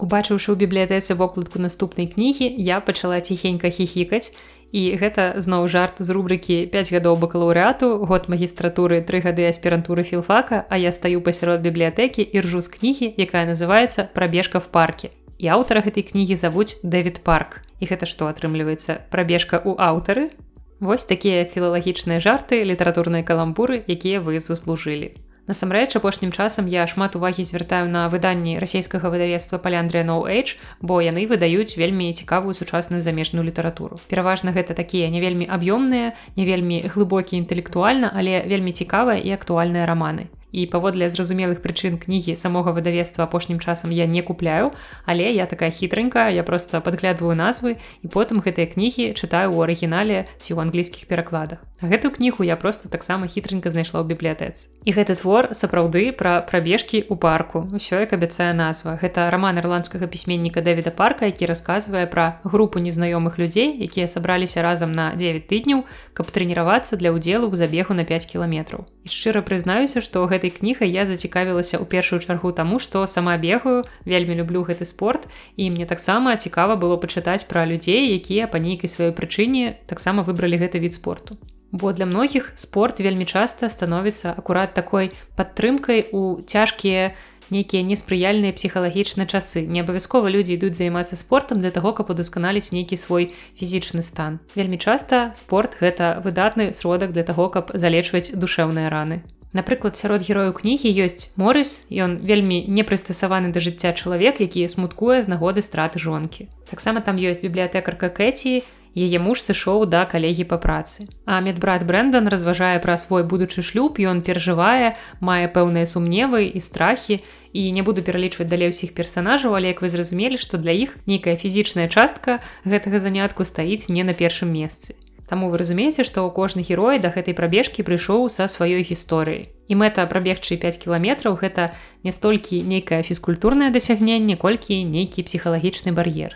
Убачыўшы 0.00 0.52
ў 0.52 0.56
бібліятэцы 0.64 1.12
вокладку 1.12 1.60
наступнай 1.60 2.08
кнігі, 2.08 2.48
я 2.56 2.80
пачала 2.80 3.20
ціхенька 3.20 3.68
хіхікаць. 3.68 4.32
І 4.72 4.94
гэта 4.94 5.34
зноў 5.42 5.66
жарт 5.66 5.98
з 5.98 6.14
рубрыкі 6.14 6.66
5 6.70 6.92
гадоў 6.94 7.18
бакалаўрэату, 7.18 8.06
год 8.06 8.28
магістратуры, 8.30 9.02
тры 9.02 9.18
гады 9.20 9.48
аспірантуры 9.50 10.06
філфака, 10.06 10.66
а 10.70 10.78
я 10.78 10.92
стаю 10.94 11.20
пасярод 11.26 11.60
бібліятэкі 11.60 12.22
і 12.22 12.40
ржу 12.46 12.62
з 12.62 12.68
кнігі, 12.70 13.14
якая 13.18 13.50
называецца 13.50 14.06
прабежка 14.14 14.62
в 14.62 14.70
парке. 14.70 15.10
І 15.42 15.50
аўтара 15.50 15.82
гэтай 15.82 16.06
кнігі 16.06 16.36
завуць 16.36 16.78
Дэвід 16.84 17.24
парк. 17.26 17.64
І 17.80 17.90
гэта 17.90 18.06
што 18.06 18.30
атрымліваецца 18.30 19.10
прабежка 19.10 19.58
ў 19.58 19.74
аўтары. 19.74 20.30
Вось 20.78 21.04
такія 21.04 21.44
філалагічныя 21.44 22.20
жарты, 22.20 22.62
літаратурныя 22.62 23.26
каламбуры, 23.26 23.82
якія 23.88 24.20
вы 24.20 24.38
заслужылі. 24.38 25.16
Насамрэч 25.50 25.96
апошнім 25.98 26.30
часам 26.30 26.70
я 26.70 26.86
шмат 26.86 27.16
увагі 27.18 27.42
звяртаю 27.42 27.90
на 27.90 28.04
выданні 28.12 28.62
расійскага 28.62 29.10
выдавецтва 29.10 29.58
паляндрыя 29.58 30.06
No 30.06 30.22
Age, 30.22 30.54
бо 30.78 31.02
яны 31.02 31.26
выдаюць 31.26 31.74
вельмі 31.74 32.14
цікавую 32.14 32.54
сучасную 32.54 33.02
замежную 33.02 33.42
літаратуру. 33.42 33.98
Пераважна 34.06 34.54
гэта 34.54 34.78
такія 34.78 35.10
не 35.10 35.18
вельмі 35.18 35.50
аб'ёмныя, 35.50 36.14
не 36.38 36.44
вельмі 36.46 36.86
глыбокі 36.94 37.34
інтэлектуальна, 37.42 38.14
але 38.14 38.46
вельмі 38.46 38.70
цікавыя 38.70 39.18
і 39.18 39.34
актуальныя 39.34 39.90
раманы 39.90 40.30
і 40.52 40.66
паводле 40.66 41.10
зразумелых 41.10 41.62
прычын 41.64 41.98
кнігі 41.98 42.36
самога 42.36 42.74
выдавецтва 42.76 43.24
апошнім 43.24 43.60
часам 43.60 43.90
я 43.90 44.06
не 44.06 44.22
купляю 44.22 44.72
але 45.04 45.30
я 45.32 45.46
такая 45.46 45.70
хітранькая 45.70 46.30
я 46.30 46.42
просто 46.42 46.80
падглядваю 46.80 47.36
назвы 47.36 47.76
і 48.02 48.06
потым 48.08 48.42
гэтыя 48.44 48.66
кнігі 48.70 49.14
чытаю 49.14 49.54
ў 49.54 49.64
арыгінале 49.64 50.26
ці 50.38 50.54
ў 50.54 50.58
англійскіх 50.66 51.06
перакладах. 51.06 51.62
Гэтую 51.80 52.12
кнігу 52.12 52.44
я 52.44 52.56
просто 52.56 52.88
таксама 52.88 53.26
хітранька 53.26 53.70
знайшла 53.70 54.04
ў 54.04 54.12
бібліятэц 54.12 54.68
і 54.84 54.90
гэты 54.92 55.16
твор 55.16 55.52
сапраўды 55.56 56.12
пра 56.12 56.40
прабежкі 56.44 57.00
ў 57.04 57.16
парку. 57.16 57.64
Ўсё 57.72 58.00
як 58.04 58.12
абяцае 58.12 58.52
назва. 58.52 58.96
Гэта 59.00 59.28
роман 59.32 59.56
ірландскага 59.60 60.08
пісьменніка 60.08 60.60
дэвіда 60.60 60.92
парка 60.92 61.28
які 61.28 61.48
расказвае 61.48 62.04
пра 62.04 62.40
групу 62.44 62.80
незнаёмых 62.80 63.40
людзей 63.40 63.76
якія 63.80 64.08
сабраліся 64.08 64.62
разам 64.62 64.92
на 64.92 65.16
9 65.16 65.48
тыдняў 65.48 65.84
каб 66.20 66.28
трэніравацца 66.28 67.00
для 67.00 67.16
ўдзелу 67.16 67.48
ў 67.48 67.56
забегу 67.56 67.96
на 67.96 68.04
5 68.04 68.28
кіламетраў. 68.28 68.84
І 68.84 69.08
шчыра 69.08 69.40
прызнаюся 69.40 70.04
што 70.04 70.28
гэта 70.28 70.40
гэтай 70.40 70.56
кнігай 70.56 70.88
я 70.90 71.04
зацікавілася 71.06 71.76
ў 71.76 71.84
першую 71.84 72.20
чаргу 72.24 72.52
таму 72.56 72.80
што 72.80 73.06
сама 73.06 73.36
бегаю 73.36 73.84
вельмі 74.08 74.40
люблю 74.40 74.64
гэты 74.64 74.88
спорт 74.88 75.28
і 75.56 75.70
мне 75.70 75.84
таксама 75.84 76.36
цікава 76.36 76.76
было 76.80 76.96
пачытаць 76.96 77.44
пра 77.44 77.68
людзей 77.68 78.16
якія 78.16 78.48
па 78.48 78.58
нейкай 78.58 78.88
сваёй 78.88 79.12
прычыне 79.12 79.76
таксама 79.86 80.24
выбралі 80.24 80.56
гэты 80.56 80.80
від 80.80 80.94
спорту. 80.94 81.36
Бо 81.72 81.92
для 81.92 82.06
многіх 82.06 82.52
спорт 82.56 82.98
вельмі 82.98 83.24
часта 83.28 83.68
становіцца 83.70 84.34
акурат 84.34 84.74
такой 84.74 85.12
падтрымкай 85.36 86.10
у 86.10 86.42
цяжкія 86.42 87.14
нейкія 87.50 87.82
неспрыяльныя 87.82 88.54
псіхалагічныя 88.54 89.26
часы. 89.26 89.66
Не 89.66 89.82
абавязкова 89.82 90.30
людзі 90.30 90.54
ідуць 90.54 90.78
займацца 90.78 91.18
спортам 91.18 91.60
для 91.60 91.70
таго 91.70 91.92
каб 91.92 92.10
удасканаліць 92.10 92.72
нейкі 92.72 92.96
свой 92.96 93.34
фізічны 93.58 94.02
стан. 94.02 94.40
Вельмі 94.54 94.78
часта 94.78 95.34
спорт 95.34 95.76
гэта 95.80 96.22
выдатны 96.24 96.72
сродак 96.72 97.12
для 97.12 97.22
таго 97.22 97.50
каб 97.50 97.70
залечваць 97.74 98.32
душэўныя 98.32 98.88
раны. 98.88 99.22
Напрыклад, 99.52 99.98
сярод 99.98 100.22
герояў 100.22 100.54
кнігі 100.54 100.90
ёсць 101.02 101.34
Морыс, 101.34 101.90
ён 101.90 102.22
вельмі 102.22 102.62
не 102.70 102.86
прыстасаваны 102.86 103.50
да 103.50 103.58
жыцця 103.58 103.90
чалавек, 103.98 104.38
які 104.38 104.62
смуткуе 104.70 105.26
з 105.26 105.26
нагоды 105.26 105.66
страты 105.66 105.98
жонкі. 105.98 106.46
Таксама 106.70 107.02
там 107.02 107.18
ёсць 107.18 107.42
бібліятэкарка 107.42 108.14
Кэці, 108.14 108.62
яе 108.94 109.18
муж 109.18 109.42
сышоў 109.42 109.86
да 109.90 110.06
калегі 110.06 110.46
па 110.46 110.58
працы. 110.58 111.06
А 111.26 111.40
медбрат 111.42 111.82
Брэндон 111.82 112.30
разважае 112.30 112.78
пра 112.78 112.98
свой 112.98 113.26
будучы 113.26 113.62
шлюб, 113.62 113.98
ён 113.98 114.22
перажывае, 114.22 114.94
мае 115.18 115.50
пэўныя 115.50 115.86
сумневы 115.86 116.46
і 116.46 116.60
страхі 116.62 117.22
і 117.52 117.72
не 117.72 117.82
буду 117.82 118.02
пералічваць 118.02 118.48
далей 118.48 118.70
усіх 118.70 118.94
персанажаў, 118.94 119.54
але 119.54 119.74
як 119.74 119.82
вы 119.82 119.88
зразумелі, 119.88 120.38
што 120.38 120.58
для 120.58 120.72
іх 120.72 120.96
нейкая 121.06 121.36
фізічная 121.36 121.88
частка 121.88 122.40
гэтага 122.64 123.00
занятку 123.00 123.44
стаіць 123.44 123.88
не 123.88 124.04
на 124.04 124.14
першым 124.14 124.52
месцы. 124.52 124.94
Таму 125.30 125.50
вы 125.50 125.62
разумееце, 125.62 126.02
што 126.02 126.26
кожны 126.34 126.66
герой 126.66 126.98
да 126.98 127.14
гэтай 127.14 127.34
прабежкі 127.34 127.86
прыйшоў 127.86 128.30
са 128.30 128.50
сваёй 128.50 128.82
гісторыяй. 128.82 129.54
і 129.70 129.78
мэта 129.78 130.04
прабегчы 130.10 130.58
5 130.58 130.82
кіламетраў 130.82 131.38
гэта 131.38 131.70
не 132.02 132.12
столькі 132.12 132.58
нейкае 132.66 133.02
фізкультурнае 133.06 133.70
дасягненне 133.70 134.34
колькі 134.34 134.82
нейкі 134.84 135.22
псіхалагічны 135.22 135.94
бар'ер 135.94 136.34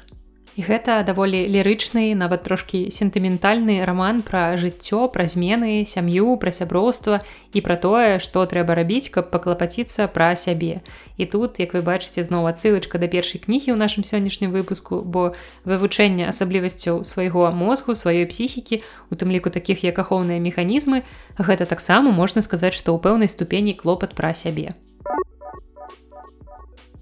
І 0.55 0.62
гэта 0.62 1.03
даволі 1.03 1.51
лірычны, 1.51 2.14
нават 2.14 2.47
трошкі 2.47 2.87
сентыментальны 2.95 3.83
раман 3.83 4.23
пра 4.23 4.55
жыццё, 4.55 5.11
пра 5.11 5.27
змены, 5.27 5.83
сям'ю, 5.83 6.38
пра 6.38 6.55
сяброўства 6.55 7.27
і 7.51 7.59
пра 7.59 7.75
тое, 7.75 8.23
што 8.23 8.47
трэба 8.47 8.79
рабіць, 8.79 9.11
каб 9.11 9.35
паклапаціцца 9.35 10.07
пра 10.07 10.31
сябе. 10.38 10.79
І 11.19 11.27
тут, 11.27 11.59
як 11.59 11.75
вы 11.75 11.83
бачыце 11.83 12.23
зноў 12.23 12.47
адсылачка 12.47 13.03
да 13.03 13.11
першай 13.11 13.43
кнігі 13.43 13.75
ў 13.75 13.79
нашым 13.83 14.07
сённяшнім 14.07 14.55
выпуску, 14.55 15.03
бо 15.03 15.35
вывучэнне 15.67 16.31
асаблівасцяў 16.31 17.03
свайго 17.03 17.51
мозгу, 17.51 17.99
сваёй 17.99 18.23
псіхікі, 18.31 18.79
у 19.11 19.19
тым 19.19 19.35
ліку 19.35 19.51
такіх 19.51 19.83
як 19.83 19.99
ахоўныя 19.99 20.38
механізмы, 20.38 21.03
гэта 21.35 21.67
таксама 21.67 22.14
можна 22.14 22.47
сказаць, 22.47 22.79
што 22.79 22.95
ў 22.95 23.03
пэўнай 23.03 23.27
ступені 23.27 23.75
клопат 23.75 24.14
пра 24.14 24.31
сябе. 24.31 24.79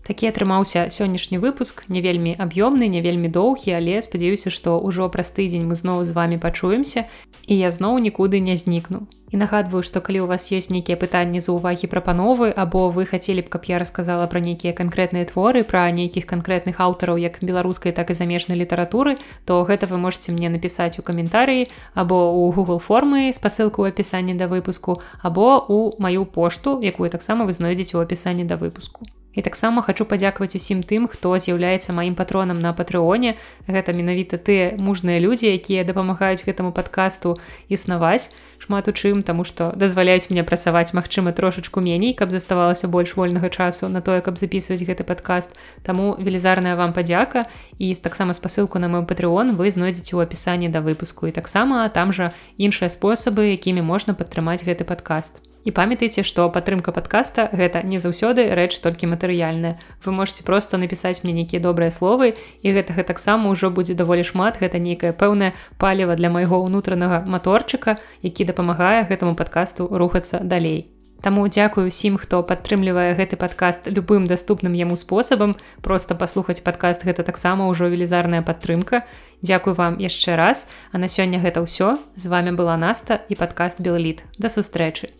Такі 0.03 0.27
атрымаўся 0.35 0.91
сённяшні 0.91 1.39
выпуск 1.39 1.85
не 1.89 2.03
вельмі 2.03 2.35
аб'ёмны, 2.35 2.91
не 2.91 3.03
вельмі 3.03 3.29
доўгі, 3.31 3.71
але 3.79 4.03
спадзяюся, 4.03 4.51
што 4.51 4.75
ўжо 4.83 5.07
праз 5.09 5.31
тыдзень 5.31 5.63
мы 5.63 5.79
зноў 5.79 6.03
з 6.03 6.11
вами 6.11 6.43
пачуемся 6.43 7.07
і 7.47 7.55
я 7.59 7.71
зноў 7.71 7.99
нікуды 8.03 8.41
не 8.41 8.57
знікну. 8.57 9.07
І 9.31 9.39
нагадваю, 9.39 9.83
што 9.83 10.03
калі 10.05 10.21
у 10.21 10.27
вас 10.27 10.51
ёсць 10.53 10.69
нейкія 10.75 10.99
пытанні 10.99 11.41
за 11.41 11.55
ўвагі 11.55 11.87
прапановы 11.87 12.51
або 12.51 12.91
вы 12.91 13.07
хацелі 13.07 13.47
б, 13.47 13.49
каб 13.49 13.65
я 13.71 13.79
расказала 13.79 14.27
пра 14.27 14.43
нейкія 14.43 14.75
канкрэтныя 14.75 15.25
творы 15.31 15.63
пра 15.65 15.87
нейкіх 15.95 16.27
канкрэтных 16.27 16.83
аўтараў 16.83 17.17
як 17.23 17.39
беларускай 17.41 17.95
так 17.95 18.11
і 18.11 18.19
замежнай 18.19 18.59
літаратуры, 18.59 19.17
то 19.47 19.63
гэта 19.65 19.87
вы 19.87 20.03
можете 20.03 20.35
мне 20.35 20.51
напісаць 20.51 20.99
у 20.99 21.07
каментарыі 21.07 21.71
або 21.95 22.35
у 22.35 22.53
Google 22.53 22.83
формы 22.83 23.33
спасылку 23.33 23.87
ў 23.87 23.95
апісанні 23.95 24.35
да 24.35 24.51
выпуску 24.51 25.01
або 25.23 25.65
у 25.65 25.97
маю 26.03 26.27
пошту, 26.27 26.77
якую 26.83 27.09
таксама 27.09 27.47
вы 27.47 27.57
знойдзеце 27.57 27.97
ў 27.97 28.03
апісанні 28.03 28.45
да 28.45 28.61
выпуску. 28.61 29.07
І 29.35 29.43
таксама 29.43 29.83
хочу 29.83 30.05
падзякаваць 30.05 30.57
усім 30.57 30.83
тым, 30.85 31.09
хто 31.09 31.33
з'яўляецца 31.39 31.97
маім 31.97 32.15
патронам 32.15 32.61
на 32.61 32.73
патрыоне. 32.77 33.37
Гэта 33.67 33.97
менавіта 33.97 34.37
тыя 34.37 34.77
мужныя 34.77 35.19
людзі, 35.21 35.49
якія 35.49 35.85
дапамагаюць 35.89 36.45
гэтаму 36.45 36.73
падкасту 36.73 37.39
існаваць 37.69 38.29
шмат 38.63 38.89
у 38.89 38.93
чым, 38.95 39.23
таму 39.27 39.45
што 39.45 39.73
дазваляюць 39.75 40.31
мне 40.31 40.45
прасаваць 40.47 40.95
магчыма 40.95 41.33
трошачку 41.33 41.83
меней, 41.83 42.15
каб 42.15 42.31
заставалася 42.31 42.89
больш 42.89 43.17
вольнага 43.17 43.51
часу 43.51 43.89
на 43.89 44.01
тое, 44.01 44.21
каб 44.23 44.39
записываць 44.39 44.87
гэты 44.87 45.03
падкаст. 45.05 45.51
Таму 45.83 46.15
велізарная 46.19 46.77
вам 46.77 46.95
падзяка 46.95 47.47
і 47.79 47.95
таксама 47.95 48.35
спасылку 48.39 48.79
на 48.79 48.89
мой 48.89 49.03
патрыон 49.03 49.57
вы 49.59 49.71
знойдзеце 49.75 50.15
ў 50.15 50.23
апісанні 50.23 50.71
да 50.71 50.81
выпуску 50.81 51.27
і 51.27 51.35
таксама 51.35 51.89
там 51.91 52.13
жа 52.13 52.31
іншыя 52.57 52.87
спосабы, 52.87 53.51
якімі 53.59 53.83
можна 53.83 54.15
падтрымаць 54.15 54.63
гэты 54.63 54.87
падкаст. 54.87 55.52
І 55.65 55.71
памятайце, 55.71 56.23
што 56.27 56.49
падтрымка 56.51 56.93
падкаста 56.93 57.49
гэта 57.53 57.83
не 57.87 58.01
заўсёды 58.03 58.51
рэч 58.51 58.81
толькі 58.83 59.07
матэрыяльная. 59.15 59.79
Вы 60.05 60.13
можете 60.13 60.43
просто 60.43 60.79
напісаць 60.79 61.23
мне 61.23 61.33
нейкія 61.33 61.63
добрыя 61.63 61.91
словы 61.91 62.35
і 62.63 62.73
гэтага 62.75 63.07
таксама 63.07 63.51
ўжо 63.55 63.71
будзе 63.71 63.95
даволі 63.95 64.27
шмат, 64.27 64.59
гэта 64.59 64.83
нейкае 64.83 65.13
пэўнае 65.13 65.53
паліва 65.79 66.19
для 66.19 66.31
майго 66.31 66.59
ўнутранага 66.67 67.23
маторчыка, 67.27 67.99
які 68.23 68.45
дапамагае 68.45 69.07
гэтаму 69.07 69.39
падкасту 69.39 69.87
рухацца 69.87 70.43
далей. 70.43 70.91
Таму 71.23 71.47
дзякую 71.47 71.87
усім, 71.87 72.19
хто 72.19 72.43
падтрымлівае 72.43 73.15
гэты 73.15 73.39
падкаст 73.39 73.87
любым 73.87 74.27
даступным 74.27 74.75
яму 74.75 74.99
спосабам, 74.99 75.55
просто 75.81 76.19
паслухаць 76.19 76.59
падкаст 76.67 77.07
гэта 77.07 77.23
таксама 77.23 77.71
ўжо 77.71 77.87
велізарная 77.87 78.43
падтрымка. 78.43 79.07
Дзякуй 79.39 79.79
вам 79.79 80.03
яшчэ 80.03 80.35
раз, 80.35 80.67
а 80.91 80.99
на 80.99 81.07
сёння 81.07 81.39
гэта 81.39 81.63
ўсё. 81.63 82.03
З 82.19 82.27
вами 82.27 82.51
была 82.51 82.75
Наста 82.75 83.23
і 83.31 83.39
падкаст 83.39 83.79
Белліт. 83.79 84.27
Да 84.35 84.51
сустрэчы. 84.51 85.15